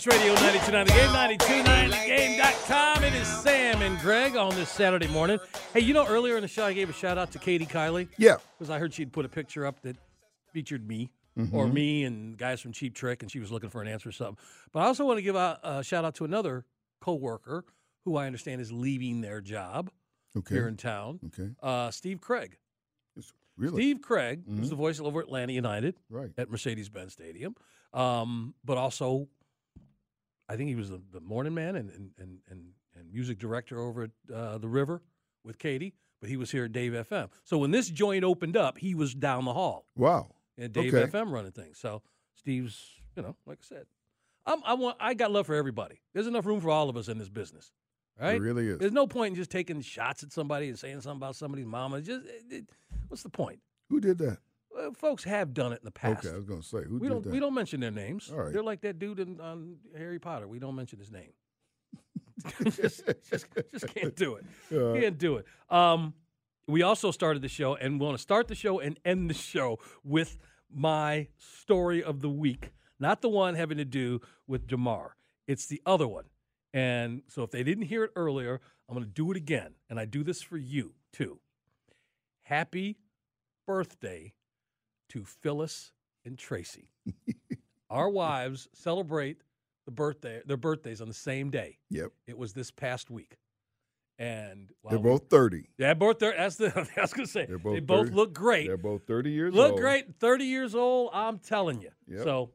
[0.05, 3.03] Sports Radio 929 The Game, 929thegame.com.
[3.03, 5.39] It is Sam and Greg on this Saturday morning.
[5.73, 8.07] Hey, you know, earlier in the show, I gave a shout out to Katie Kiley.
[8.19, 8.35] Yeah.
[8.55, 9.97] because I heard she'd put a picture up that
[10.53, 11.55] featured me Mm-hmm.
[11.55, 14.11] or me and guys from Cheap Trick, and she was looking for an answer or
[14.11, 14.37] something.
[14.71, 16.65] But I also want to give a, a shout out to another
[17.01, 17.65] coworker
[18.05, 19.89] who I understand is leaving their job
[20.37, 20.53] Okay.
[20.53, 21.49] here in town, Okay.
[21.63, 22.57] uh, Steve Craig.
[23.57, 23.81] Really?
[23.81, 24.59] Steve Craig Mhm.
[24.59, 26.29] was the voice over Atlanta United Right.
[26.37, 27.55] at Mercedes-Benz Stadium,
[27.93, 29.27] um, but also
[30.47, 32.62] I think he was the, the morning man and, and, and, and,
[32.95, 35.01] and music director over at uh, the River
[35.43, 35.93] with Katie.
[36.21, 37.29] But he was here at Dave FM.
[37.43, 40.29] So when this joint opened up, he was down the hall Wow.
[40.58, 41.12] and Dave Okay.
[41.12, 41.77] FM running things.
[41.77, 42.01] So
[42.36, 43.86] Steve's, you know, like I said,
[44.45, 45.99] I'm, I want I got love for everybody.
[46.13, 47.71] There's enough room for all of us in this business,
[48.19, 48.36] right?
[48.36, 48.77] It really is.
[48.79, 52.01] There's no point in just taking shots at somebody and saying something about somebody's mama.
[52.01, 52.69] Just it, it-
[53.08, 53.60] what's the point?
[53.89, 54.38] Who did that?
[54.75, 56.25] Well, folks have done it in the past.
[56.25, 57.31] Okay, I was gonna say who we did don't that.
[57.31, 58.29] we don't mention their names.
[58.31, 58.51] All right.
[58.53, 60.47] They're like that dude in on Harry Potter.
[60.47, 61.31] We don't mention his name.
[62.63, 64.45] just, just, just can't do it.
[64.71, 65.45] Uh, Can't do it.
[65.69, 66.13] Um,
[66.67, 69.79] we also started the show and want to start the show and end the show
[70.03, 70.38] with
[70.71, 72.71] my story of the week.
[72.99, 75.11] Not the one having to do with Jamar.
[75.47, 76.25] It's the other one.
[76.73, 78.59] And so if they didn't hear it earlier,
[78.89, 79.75] I'm going to do it again.
[79.89, 81.39] And I do this for you too.
[82.43, 82.97] Happy
[83.65, 84.33] birthday
[85.09, 85.91] to Phyllis
[86.23, 86.89] and Tracy.
[87.89, 89.41] Our wives celebrate
[89.85, 91.77] the birthday their birthdays on the same day.
[91.89, 92.11] Yep.
[92.27, 93.37] It was this past week.
[94.17, 95.69] And They're both thirty.
[95.77, 98.33] yeah, both they're that's the I was gonna say They're both they both 30 look
[98.33, 98.67] great.
[98.67, 99.71] They're both thirty years Look old.
[99.73, 101.09] Look great, thirty years old.
[101.13, 101.89] I'm telling you.
[102.07, 102.23] Yep.
[102.23, 102.51] So,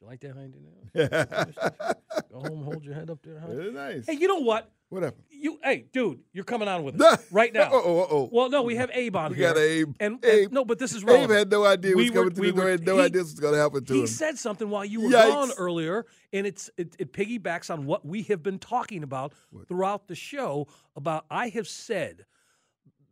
[0.00, 0.52] you like that, you
[0.94, 1.08] do?
[2.32, 3.48] Go home, hold your head up there, huh?
[3.50, 4.06] It's nice.
[4.06, 4.70] Hey, you know what?
[4.88, 5.24] What happened?
[5.30, 7.68] You, hey, dude, you're coming on with us right now.
[7.72, 8.28] Oh, oh, oh.
[8.32, 9.48] Well, no, we have Abe on we here.
[9.48, 9.94] got Abe.
[10.00, 10.52] And, and- Abe.
[10.52, 12.68] no, but this is Abe had no idea We what's coming to we the door.
[12.70, 14.06] Had no he- idea what's going to happen to he him.
[14.06, 15.28] He said something while you were Yikes.
[15.28, 19.34] gone earlier, and it's it, it piggybacks on what we have been talking about
[19.68, 20.68] throughout the show.
[20.96, 22.24] About I have said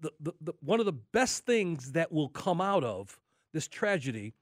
[0.01, 3.19] the, the, the one of the best things that will come out of
[3.53, 4.33] this tragedy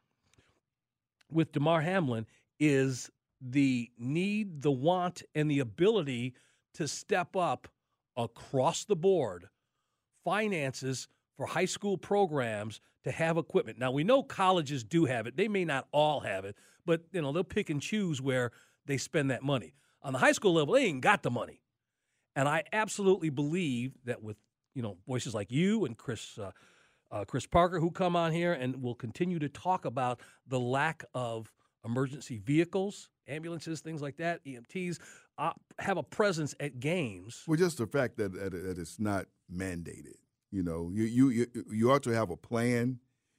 [1.30, 2.26] with Damar Hamlin
[2.60, 6.34] is the need, the want, and the ability
[6.74, 7.68] to step up
[8.16, 9.48] across the board
[10.24, 13.78] finances for high school programs to have equipment.
[13.78, 15.36] Now we know colleges do have it.
[15.36, 18.52] They may not all have it, but you know, they'll pick and choose where
[18.86, 19.74] they spend that money.
[20.02, 21.60] On the high school level, they ain't got the money.
[22.34, 24.36] And I absolutely believe that with,
[24.74, 26.52] you know, voices like you and Chris uh,
[27.10, 31.04] uh, Chris Parker who come on here and will continue to talk about the lack
[31.14, 31.52] of
[31.84, 34.98] emergency vehicles, ambulances, things like that, EMTs,
[35.38, 37.42] uh, have a presence at games.
[37.46, 40.16] Well, just the fact that, that, that it's not mandated.
[40.50, 42.98] You know, you, you you you ought to have a plan.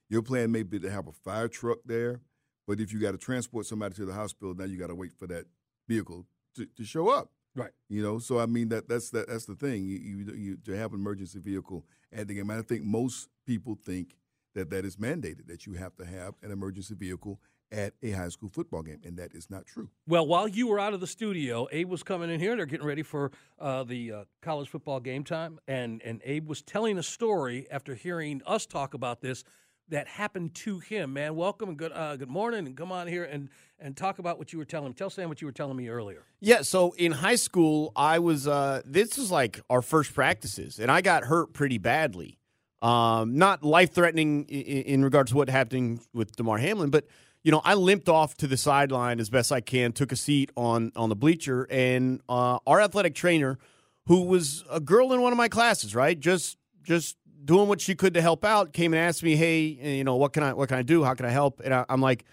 [0.10, 2.22] Your plan may be to have a fire truck there,
[2.68, 5.14] but if you got to transport somebody to the hospital, now you got to wait
[5.14, 5.46] for that
[5.88, 7.30] vehicle to, to show up.
[7.56, 7.72] Right.
[7.88, 9.86] You know, so I mean that that's that, that's the thing.
[9.86, 12.50] You, you, you to have an emergency vehicle at the game.
[12.50, 14.16] I think most people think
[14.56, 17.40] that that is mandated that you have to have an emergency vehicle
[17.74, 19.90] at a high school football game, and that is not true.
[20.08, 22.56] Well, while you were out of the studio, Abe was coming in here.
[22.56, 26.62] They're getting ready for uh, the uh, college football game time, and and Abe was
[26.62, 29.44] telling a story after hearing us talk about this
[29.90, 31.14] that happened to him.
[31.14, 34.38] Man, welcome and good uh, good morning, and come on here and and talk about
[34.38, 34.94] what you were telling me.
[34.94, 36.24] Tell Sam what you were telling me earlier.
[36.40, 40.92] Yeah, so in high school, I was uh, this was like our first practices, and
[40.92, 42.38] I got hurt pretty badly.
[42.82, 47.06] Um, not life threatening in, in regards to what happened with Damar Hamlin, but
[47.44, 50.52] you know, I limped off to the sideline as best I can, took a seat
[50.56, 53.60] on on the bleacher, and uh, our athletic trainer,
[54.08, 57.96] who was a girl in one of my classes, right, just just doing what she
[57.96, 59.60] could to help out, came and asked me, "Hey,
[59.98, 61.04] you know, what can I what can I do?
[61.04, 62.24] How can I help?" And I, am like,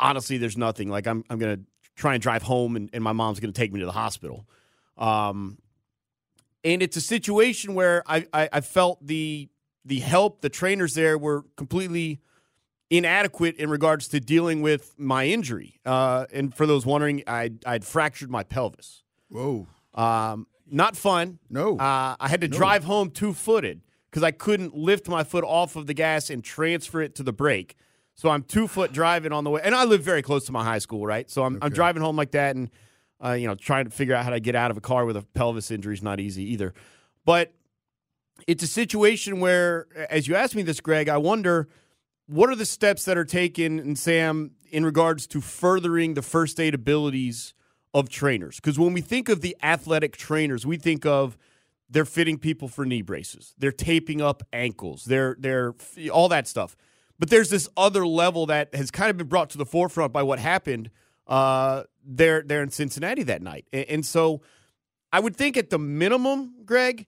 [0.00, 0.88] honestly, there's nothing.
[0.88, 1.60] Like, I'm I'm gonna
[1.94, 4.48] try and drive home, and, and my mom's gonna take me to the hospital.
[4.96, 5.58] Um,
[6.64, 9.50] and it's a situation where I, I, I felt the
[9.84, 12.20] the help, the trainers there were completely
[12.90, 15.78] inadequate in regards to dealing with my injury.
[15.84, 19.02] Uh, and for those wondering, I'd, I'd fractured my pelvis.
[19.28, 19.66] Whoa.
[19.94, 21.38] Um, not fun.
[21.50, 21.76] No.
[21.78, 22.56] Uh, I had to No.
[22.56, 26.42] drive home two footed because I couldn't lift my foot off of the gas and
[26.42, 27.76] transfer it to the brake.
[28.14, 30.64] So I'm two foot driving on the way, and I live very close to my
[30.64, 31.30] high school, right?
[31.30, 32.68] So I'm, I'm driving home like that, and
[33.24, 35.16] uh, you know, trying to figure out how to get out of a car with
[35.16, 36.74] a pelvis injury is not easy either.
[37.24, 37.52] But
[38.48, 41.68] it's a situation where, as you asked me this, Greg, I wonder
[42.28, 46.60] what are the steps that are taken, and Sam, in regards to furthering the first
[46.60, 47.54] aid abilities
[47.94, 48.56] of trainers?
[48.56, 51.38] Because when we think of the athletic trainers, we think of
[51.88, 55.74] they're fitting people for knee braces, they're taping up ankles, they're they're
[56.12, 56.76] all that stuff.
[57.18, 60.22] But there's this other level that has kind of been brought to the forefront by
[60.22, 60.90] what happened
[61.26, 64.42] uh, there there in Cincinnati that night, and, and so
[65.10, 67.06] I would think at the minimum, Greg,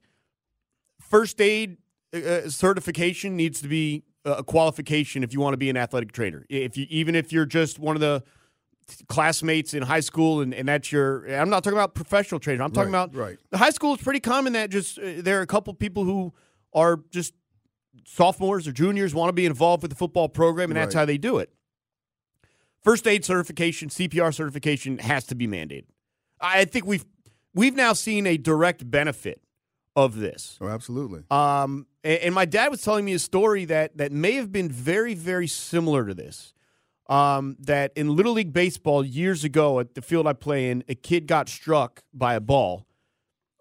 [0.99, 1.77] first aid
[2.11, 6.45] uh, certification needs to be a qualification if you want to be an athletic trainer.
[6.49, 8.23] If you even if you're just one of the
[9.07, 12.63] classmates in high school and, and that's your I'm not talking about professional trainer.
[12.63, 13.37] I'm talking Right, about right.
[13.49, 16.33] the high school is pretty common that just uh, there are a couple people who
[16.73, 17.33] are just
[18.05, 21.17] sophomores or juniors want to be involved with the football program and that's how they
[21.17, 21.51] do it.
[22.83, 25.85] First aid certification, CPR certification has to be mandated.
[26.39, 27.05] I think we've
[27.53, 29.41] we've now seen a direct benefit
[29.95, 30.57] of this.
[30.61, 31.23] Oh, absolutely.
[31.29, 34.69] Um, and, and my dad was telling me a story that that may have been
[34.69, 36.53] very, very similar to this.
[37.09, 40.95] Um, that in Little League baseball years ago at the field I play in, a
[40.95, 42.85] kid got struck by a ball,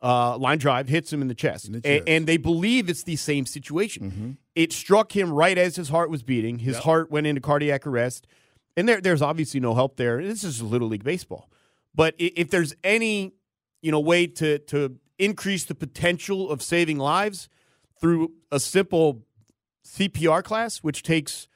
[0.02, 2.04] uh, line drive, hits him in the chest, In the chest.
[2.04, 2.04] Mm-hmm.
[2.08, 4.38] and they believe it's the same situation.
[4.54, 6.60] It struck him right as his heart was beating.
[6.60, 8.28] His heart went into cardiac arrest,
[8.76, 10.22] and there, there's obviously no help there.
[10.22, 11.50] This is Little League baseball,
[11.92, 13.32] but if there's any,
[13.82, 17.48] you know, way to to increase the potential of saving lives
[18.00, 19.22] through a simple
[19.84, 21.48] CPR class, which takes,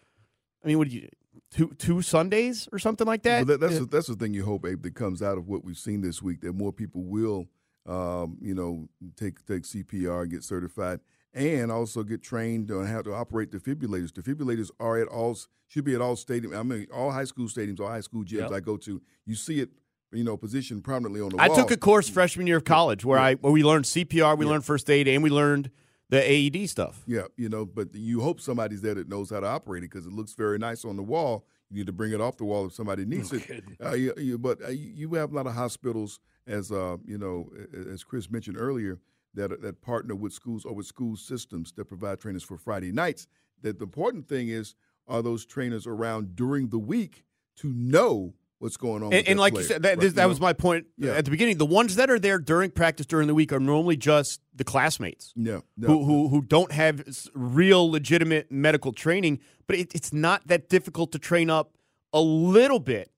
[0.63, 1.09] I mean, what do you
[1.51, 3.47] two two Sundays or something like that?
[3.47, 5.49] Well, that, that's Uh, the, that's the thing you hope, Abe, that comes out of
[5.49, 6.41] what we've seen this week.
[6.43, 7.49] That more people will,
[7.87, 11.01] um, you know, take take CPR and get certified,
[11.33, 14.11] and also get trained on how to operate defibrillators.
[14.13, 16.55] Defibrillators are at all should be at all stadium.
[16.55, 18.53] I mean, all high school stadiums, all high school gyms Yep.
[18.53, 19.01] I go to.
[19.27, 19.71] You see it,
[20.15, 21.45] you know, positioned prominently on the wall.
[21.45, 21.57] I wall.
[21.57, 24.65] took a course freshman year of college where I where we learned CPR, we learned
[24.65, 25.71] first aid, and we learned
[26.11, 27.03] the AED stuff.
[27.07, 30.07] Yeah, you know, but you hope somebody's there that knows how to operate it because
[30.07, 31.45] it looks very nice on the wall.
[31.71, 33.65] You need to bring it off the wall if somebody needs it.
[33.85, 37.19] Uh, you, you, but uh, you you have a lot of hospitals, as uh, you
[37.19, 37.51] know,
[37.91, 39.01] as Chris mentioned earlier,
[39.35, 43.27] that that partner with schools or with school systems that provide trainers for Friday nights.
[43.63, 44.75] That the important thing is,
[45.09, 47.25] are those trainers around during the week
[47.57, 48.35] to know
[48.65, 49.11] what's going on?
[49.11, 50.15] with And, and that like you player, said, that, right?
[50.15, 50.47] that You was know?
[50.47, 51.13] my point Yeah.
[51.13, 51.59] at the beginning.
[51.59, 55.33] The ones that are there during practice during the week are normally just the classmates.
[55.37, 57.05] yeah, no, who, who who don't have
[57.35, 59.39] real legitimate medical training,
[59.69, 61.75] but it, it's not that difficult to train up
[62.13, 63.11] a little bit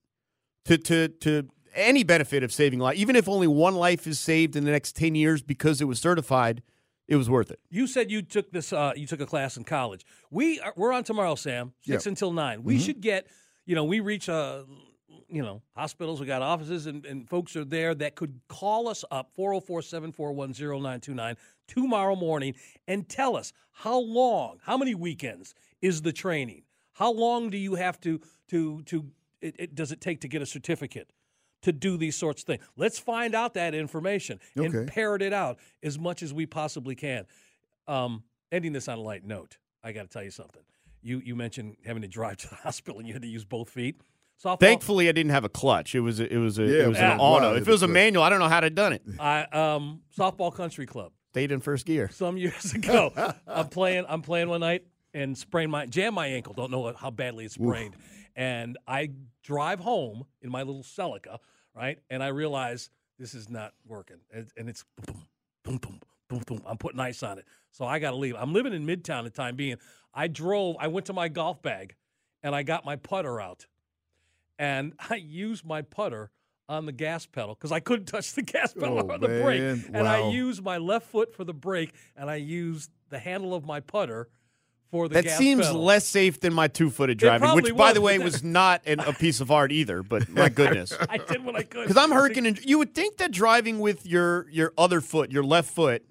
[0.67, 4.57] to to to any benefit of saving life, even if only one life is saved
[4.57, 6.63] in the next ten years because it was certified,
[7.07, 7.61] it was worth it.
[7.71, 8.73] You said you took this.
[8.73, 10.05] Uh, you took a class in college.
[10.31, 11.75] We are, we're on tomorrow, Sam.
[11.83, 12.11] Six Yeah.
[12.11, 12.63] until nine.
[12.65, 13.27] We should get.
[13.67, 14.29] You know, we reach.
[14.29, 14.63] Uh,
[15.29, 16.21] you know, hospitals.
[16.21, 21.37] We got offices, and, and folks are there that could call us up 404-741-0929
[21.69, 22.55] tomorrow morning
[22.87, 26.63] and tell us how long, how many weekends is the training?
[26.95, 29.07] How long do you have to to to?
[29.43, 31.11] It, it, does it take to get a certificate?
[31.63, 32.63] To do these sorts of things.
[32.77, 34.85] Let's find out that information and Okay.
[34.87, 37.27] parrot it out as much as we possibly can.
[37.89, 38.23] Um,
[38.53, 40.63] ending this on a light note, I got to tell you something.
[41.03, 43.71] You you mentioned having to drive to the hospital and you had to use both
[43.71, 44.01] feet.
[44.43, 44.61] Softball.
[44.61, 45.95] Thankfully, I didn't have a clutch.
[45.95, 47.55] It was a, it was a, Yeah, it it was was an auto.
[47.57, 49.03] If it was a manual, I don't know how to have done it.
[49.19, 52.11] I um softball country club Stayed in first gear.
[52.13, 53.13] some years ago.
[53.47, 54.05] I'm playing.
[54.09, 54.85] I'm playing one night
[55.15, 56.53] and sprained my jam my ankle.
[56.55, 57.97] Don't know how badly it's sprained.
[58.35, 59.11] And I
[59.43, 61.39] drive home in my little Celica,
[61.75, 61.99] right?
[62.11, 65.23] And I realize this is not working, and, and it's boom,
[65.65, 66.61] boom, boom, boom, boom.
[66.67, 68.35] I'm putting ice on it, so I got to leave.
[68.39, 69.77] I'm living in Midtown the time being.
[70.13, 70.77] I drove.
[70.79, 71.95] I went to my golf bag,
[72.43, 73.65] and I got my putter out,
[74.59, 76.31] and I used my putter
[76.69, 79.61] on the gas pedal because I couldn't touch the gas pedal Oh, on the brake,
[79.61, 79.91] man.
[79.95, 80.31] and I Wow.
[80.31, 84.29] used my left foot for the brake, and I used the handle of my putter
[84.91, 85.83] for the That gas seems pedal.
[85.85, 89.13] less safe than my two-footed driving, probably which, by the way, was not an, a
[89.13, 90.03] piece of art either.
[90.03, 92.47] But my goodness, I did what I could because I'm hurting.
[92.47, 96.05] And you would think that driving with your your other foot, your left foot,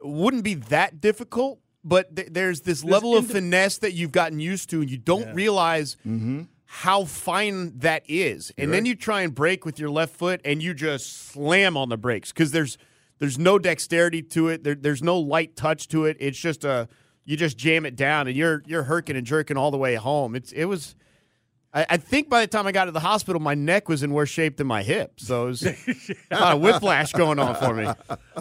[0.00, 1.60] wouldn't be that difficult.
[1.84, 5.32] But th- there's this level of finesse that you've gotten used to, and you don't
[5.34, 6.42] realize mm-hmm.
[6.80, 8.52] How fine that is.
[8.58, 8.88] And then right.
[8.88, 12.32] you try and brake with your left foot, and you just slam on the brakes
[12.32, 12.76] because there's
[13.18, 14.62] there's no dexterity to it.
[14.62, 16.18] There, there's no light touch to it.
[16.20, 16.86] It's just a
[17.24, 20.36] you just jam it down, and you're you're herking and jerking all the way home.
[20.36, 20.96] It's it was.
[21.72, 24.12] I, I think by the time I got to the hospital, my neck was in
[24.12, 25.18] worse shape than my hip.
[25.18, 25.62] So it was
[26.30, 27.86] a lot of whiplash going on for me.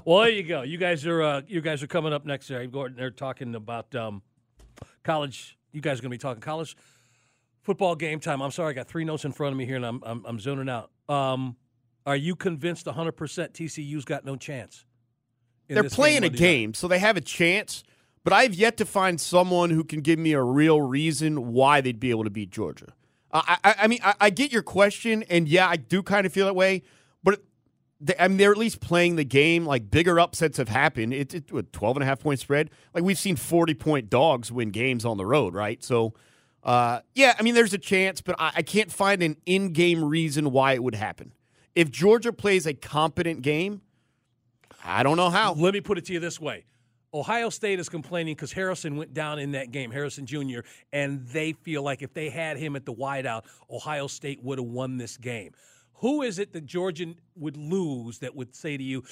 [0.03, 0.61] Well, there you go.
[0.63, 2.49] You guys are uh, you guys are coming up next.
[2.49, 2.97] There, Gordon.
[2.97, 4.23] They're talking about um,
[5.05, 5.57] college.
[5.71, 6.75] You guys are going to be talking college
[7.65, 8.41] football game time.
[8.41, 10.39] I'm sorry, I got three notes in front of me here, and I'm I'm, I'm
[10.39, 10.91] zoning out.
[11.09, 11.57] Um,
[12.05, 14.85] are you convinced 100 percent TCU's got no chance?
[15.67, 16.39] They're playing a Monday night?
[16.39, 17.83] game, so they have a chance.
[18.23, 21.99] But I've yet to find someone who can give me a real reason why they'd
[21.99, 22.93] be able to beat Georgia.
[23.31, 26.33] I, I, I mean, I, I get your question, and yeah, I do kind of
[26.33, 26.83] feel that way.
[27.23, 27.41] But
[27.99, 29.65] they, I mean, they're at least playing the game.
[29.65, 31.13] Like bigger upsets have happened.
[31.13, 32.71] It's it, a 12 and a half point spread.
[32.93, 35.83] Like we've seen 40 point dogs win games on the road, right?
[35.83, 36.13] So,
[36.65, 40.03] uh, yeah, I mean, there's a chance, but I, I can't find an in game
[40.03, 41.31] reason why it would happen.
[41.75, 43.81] If Georgia plays a competent game,
[44.83, 45.53] I don't know how.
[45.53, 46.65] Let me put it to you this way.
[47.13, 50.61] Ohio State is complaining because Harrison went down in that game, Harrison Jr.,
[50.91, 54.67] and they feel like if they had him at the wideout, Ohio State would have
[54.67, 55.53] won this game.
[56.05, 59.03] Who is it that Georgia would lose that would say to you,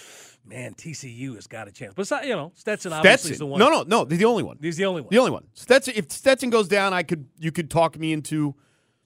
[0.45, 1.95] man, TCU has got a chance?
[1.95, 3.57] But, you know, Stetson obviously is the one.
[3.57, 4.05] No, no, no.
[4.05, 4.59] They're the only one.
[4.61, 5.07] He's the only one.
[5.09, 5.47] The only one.
[5.55, 5.95] Stetson.
[5.97, 8.53] If Stetson goes down, I could you could talk me into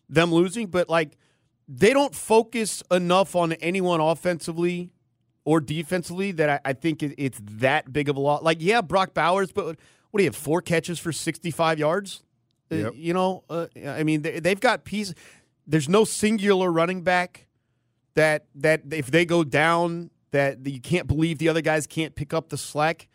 [0.09, 1.17] them losing, but like
[1.65, 4.91] they don't focus enough on anyone offensively
[5.45, 8.43] or defensively that I, I think it, it's that big of a lot.
[8.43, 10.35] Like, yeah, Brock Bowers, but what do you have?
[10.35, 12.21] Four catches for sixty-five yards.
[12.69, 15.15] Uh, you know, uh, I mean, they, they've got pieces.
[15.65, 17.46] There's no singular running back
[18.17, 22.33] that that if they go down, that you can't believe the other guys can't pick
[22.33, 23.07] up the slack.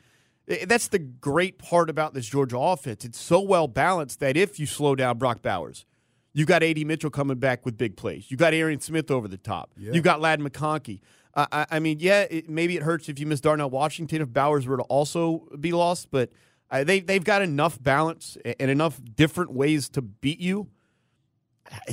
[0.66, 3.05] That's the great part about this Georgia offense.
[3.05, 5.86] It's so well balanced that if you slow down Brock Bowers,
[6.32, 6.84] you got A.D.
[6.84, 8.30] Mitchell coming back with big plays.
[8.30, 9.70] You got Arian Smith over the top.
[9.76, 9.92] Yeah.
[9.92, 11.00] You got Ladd McConkey.
[11.34, 14.32] Uh, I, I mean, yeah, it, maybe it hurts if you miss Darnell Washington if
[14.32, 16.30] Bowers were to also be lost, but
[16.70, 20.68] uh, they they've got enough balance and enough different ways to beat you.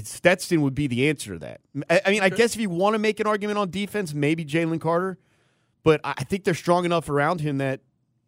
[0.04, 1.62] Stetson would be the answer to that.
[1.90, 4.46] I, I mean, I guess if you want to make an argument on defense, maybe
[4.46, 5.18] Jalen Carter,
[5.84, 7.82] but I I think they're strong enough around him that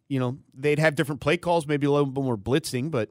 [0.08, 3.10] you know they'd have different play calls, maybe a little bit more blitzing, but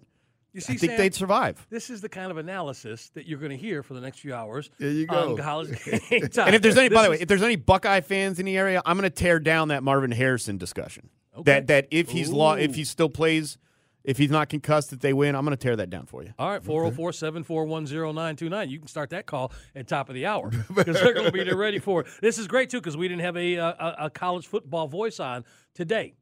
[0.53, 1.65] You see, I think Sam, they'd survive.
[1.69, 4.33] this is the kind of analysis that you're going to hear for the next few
[4.33, 5.43] hours There you on go.
[5.43, 5.69] college.
[6.11, 8.81] And if there's any, by the way, if there's any Buckeye fans in the area,
[8.85, 11.09] I'm going to tear down that Marvin Harrison discussion.
[11.45, 13.57] That that if he's law, if he still plays,
[14.03, 16.33] if he's not concussed, that they win, I'm going to tear that down for you.
[16.39, 18.69] All right, 404 741 0929.
[18.69, 21.43] You can start that call at top of the hour because they're going to be
[21.43, 22.07] there ready for it.
[22.21, 25.19] This is great, too, because we didn't have a, uh, a, a college football voice
[25.19, 25.43] on
[25.75, 26.15] today.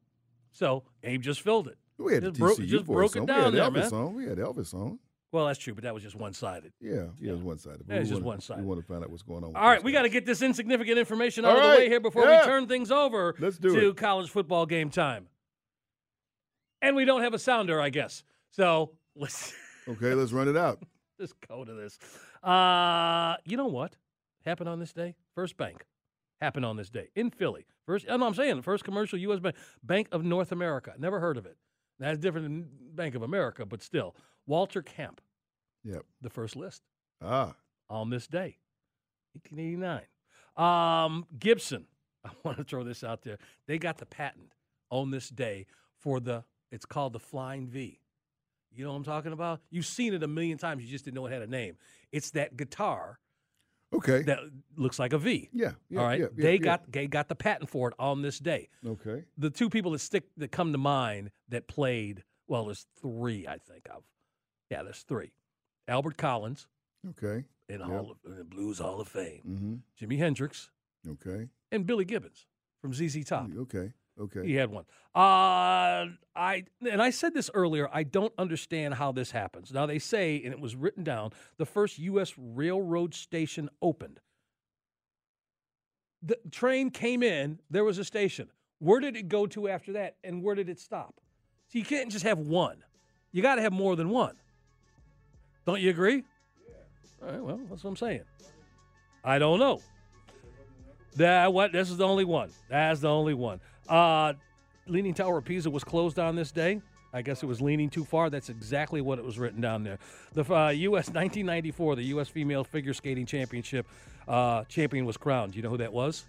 [0.52, 1.78] So Abe just filled it.
[1.98, 3.82] We had Just broke- TCU just voice broke it down we there, had man.
[3.82, 4.14] Elvis on.
[4.14, 4.98] We had Elvis on.
[5.32, 6.72] Well, that's true, but that was just one sided.
[6.80, 7.82] Yeah, yeah, it was one sided.
[7.88, 8.62] Yeah, it's just one-sided.
[8.62, 9.50] We want to find out what's going on.
[9.50, 11.78] with All right, we got to get this insignificant information out All of the right,
[11.78, 12.40] way here before yeah.
[12.40, 13.96] we turn things over Let's do to it.
[13.96, 15.28] college football game time.
[16.82, 18.22] And we don't have a sounder, I guess.
[18.50, 19.52] So let's.
[19.88, 20.78] Okay, let's run it out.
[21.18, 21.98] Let's go to this.
[22.44, 23.96] Uh, you know what
[24.44, 25.16] happened on this day?
[25.34, 25.84] First Bank
[26.40, 27.66] happened on this day in Philly.
[27.86, 29.40] First, no, I'm saying the first commercial U.S.
[29.40, 30.92] Bank, Bank of North America.
[30.98, 31.56] Never heard of it.
[31.98, 34.14] That's different than Bank of America, but still.
[34.46, 35.20] Walter Camp,
[35.82, 36.02] Yep.
[36.20, 36.82] the first list
[37.22, 37.54] Ah.
[37.88, 38.58] on this day,
[39.34, 40.02] 1889.
[40.56, 41.86] Um, Gibson,
[42.24, 43.38] I want to throw this out there.
[43.66, 44.52] They got the patent
[44.90, 45.66] on this day
[45.98, 48.00] for the, it's called the Flying V.
[48.72, 49.60] You know what I'm talking about?
[49.70, 50.82] You've seen it a million times.
[50.84, 51.76] You just didn't know it had a name.
[52.12, 53.18] It's that guitar
[53.92, 54.22] Okay.
[54.22, 54.38] that
[54.76, 55.48] looks like a V.
[55.52, 55.98] yeah, yeah.
[56.00, 58.68] all right, yeah, yeah, they got they got the patent for it on this day.
[58.86, 59.24] Okay.
[59.36, 63.58] The two people that stick that come to mind that played well, there's three I
[63.58, 64.04] think of.
[64.70, 65.32] Yeah, there's three.
[65.88, 66.68] Albert Collins
[67.10, 67.44] Okay.
[67.68, 67.80] in.
[67.80, 69.74] Hall of, in the Blues Hall of Fame, Mm-hmm.
[70.06, 70.70] Jimi Hendrix,
[71.08, 71.48] Okay.
[71.72, 72.46] and Billy Gibbons
[72.80, 73.48] from ZZ Top.
[73.58, 73.92] Okay.
[74.20, 74.46] Okay.
[74.46, 74.84] He had one.
[75.14, 77.88] Uh, I and I said this earlier.
[77.92, 79.72] I don't understand how this happens.
[79.72, 82.34] Now they say, and it was written down, the first U.S.
[82.36, 84.20] railroad station opened.
[86.22, 87.60] The train came in.
[87.70, 88.48] There was a station.
[88.78, 91.20] Where did it go to after that, and where did it stop?
[91.68, 92.84] So you can't just have one.
[93.32, 94.36] You got to have more than one.
[95.66, 96.24] Don't you agree?
[96.66, 97.26] Yeah.
[97.26, 97.42] All right.
[97.42, 98.22] Well, that's what I'm saying.
[99.24, 99.80] I don't know.
[101.16, 101.72] That what?
[101.72, 102.50] This is the only one.
[102.68, 103.60] That's the only one.
[103.90, 104.34] Uh,
[104.86, 106.80] Leaning Tower of Pisa was closed on this day.
[107.12, 108.30] I guess it was leaning too far.
[108.30, 109.98] That's exactly what it was written down there.
[110.32, 111.08] The uh, U.S.
[111.08, 112.28] 1994, the U.S.
[112.28, 113.86] Female Figure Skating Championship
[114.28, 115.52] uh, champion was crowned.
[115.52, 116.24] Do you know who that was?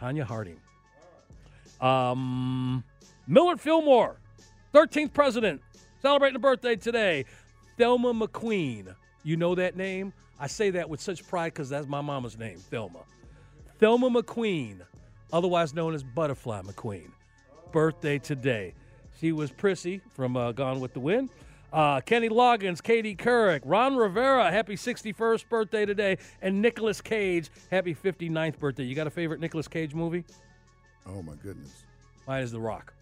[0.00, 0.60] Tonya Harding.
[1.80, 2.84] Um,
[3.26, 4.16] Millard Fillmore,
[4.72, 5.60] 13th president,
[6.02, 7.24] celebrating a birthday today.
[7.76, 8.94] Thelma McQueen.
[9.24, 10.12] You know that name?
[10.38, 13.00] I say that with such pride because that's my mama's name, Thelma.
[13.78, 14.80] Thelma McQueen,
[15.32, 17.10] otherwise known as Butterfly McQueen.
[17.72, 18.74] Birthday today.
[19.20, 21.30] She was Prissy from uh, Gone with the Wind.
[21.72, 27.94] Uh, Kenny Loggins, Katie Couric, Ron Rivera, happy 61st birthday today, and Nicolas Cage, happy
[27.94, 28.82] 59th birthday.
[28.82, 30.24] You got a favorite Nicolas Cage movie?
[31.06, 31.84] Oh my goodness.
[32.26, 32.92] Mine is The Rock.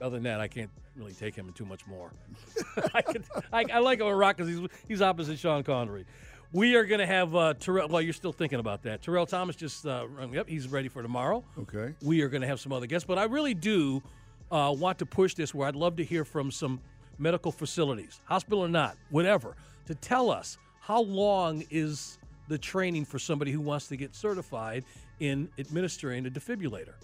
[0.00, 2.10] Other than that, I can't really take him in too much more.
[2.94, 6.06] I, can, I, I like him in Rock because he's, he's opposite Sean Connery.
[6.52, 7.88] We are going to have uh, Terrell.
[7.88, 9.02] Well, you're still thinking about that.
[9.02, 10.06] Terrell Thomas just, uh,
[10.38, 10.48] up.
[10.48, 11.44] He's ready for tomorrow.
[11.58, 11.94] Okay.
[12.02, 14.02] We are going to have some other guests, but I really do
[14.50, 16.80] uh, want to push this where I'd love to hear from some
[17.18, 22.18] medical facilities, hospital or not, whatever, to tell us how long is
[22.48, 24.84] the training for somebody who wants to get certified
[25.18, 26.94] in administering a defibrillator.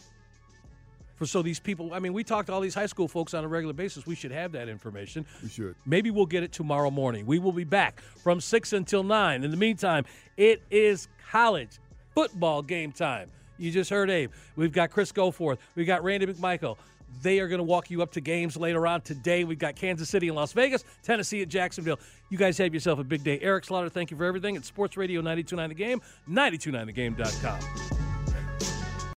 [1.26, 3.48] So these people, I mean, we talk to all these high school folks on a
[3.48, 4.06] regular basis.
[4.06, 5.26] We should have that information.
[5.42, 5.74] We should.
[5.86, 7.26] Maybe we'll get it tomorrow morning.
[7.26, 9.44] We will be back from 6 until 9.
[9.44, 10.04] In the meantime,
[10.36, 11.78] it is college
[12.14, 13.28] football game time.
[13.58, 14.32] You just heard Abe.
[14.56, 15.58] We've got Chris Goforth.
[15.74, 16.76] We've got Randy McMichael.
[17.20, 19.44] They are going to walk you up to games later on today.
[19.44, 22.00] We've got Kansas City and Las Vegas, Tennessee at Jacksonville.
[22.30, 23.38] You guys have yourself a big day.
[23.40, 24.56] Eric Slaughter, thank you for everything.
[24.56, 28.11] It's Sports Radio 929 The Game, 929thegame.com.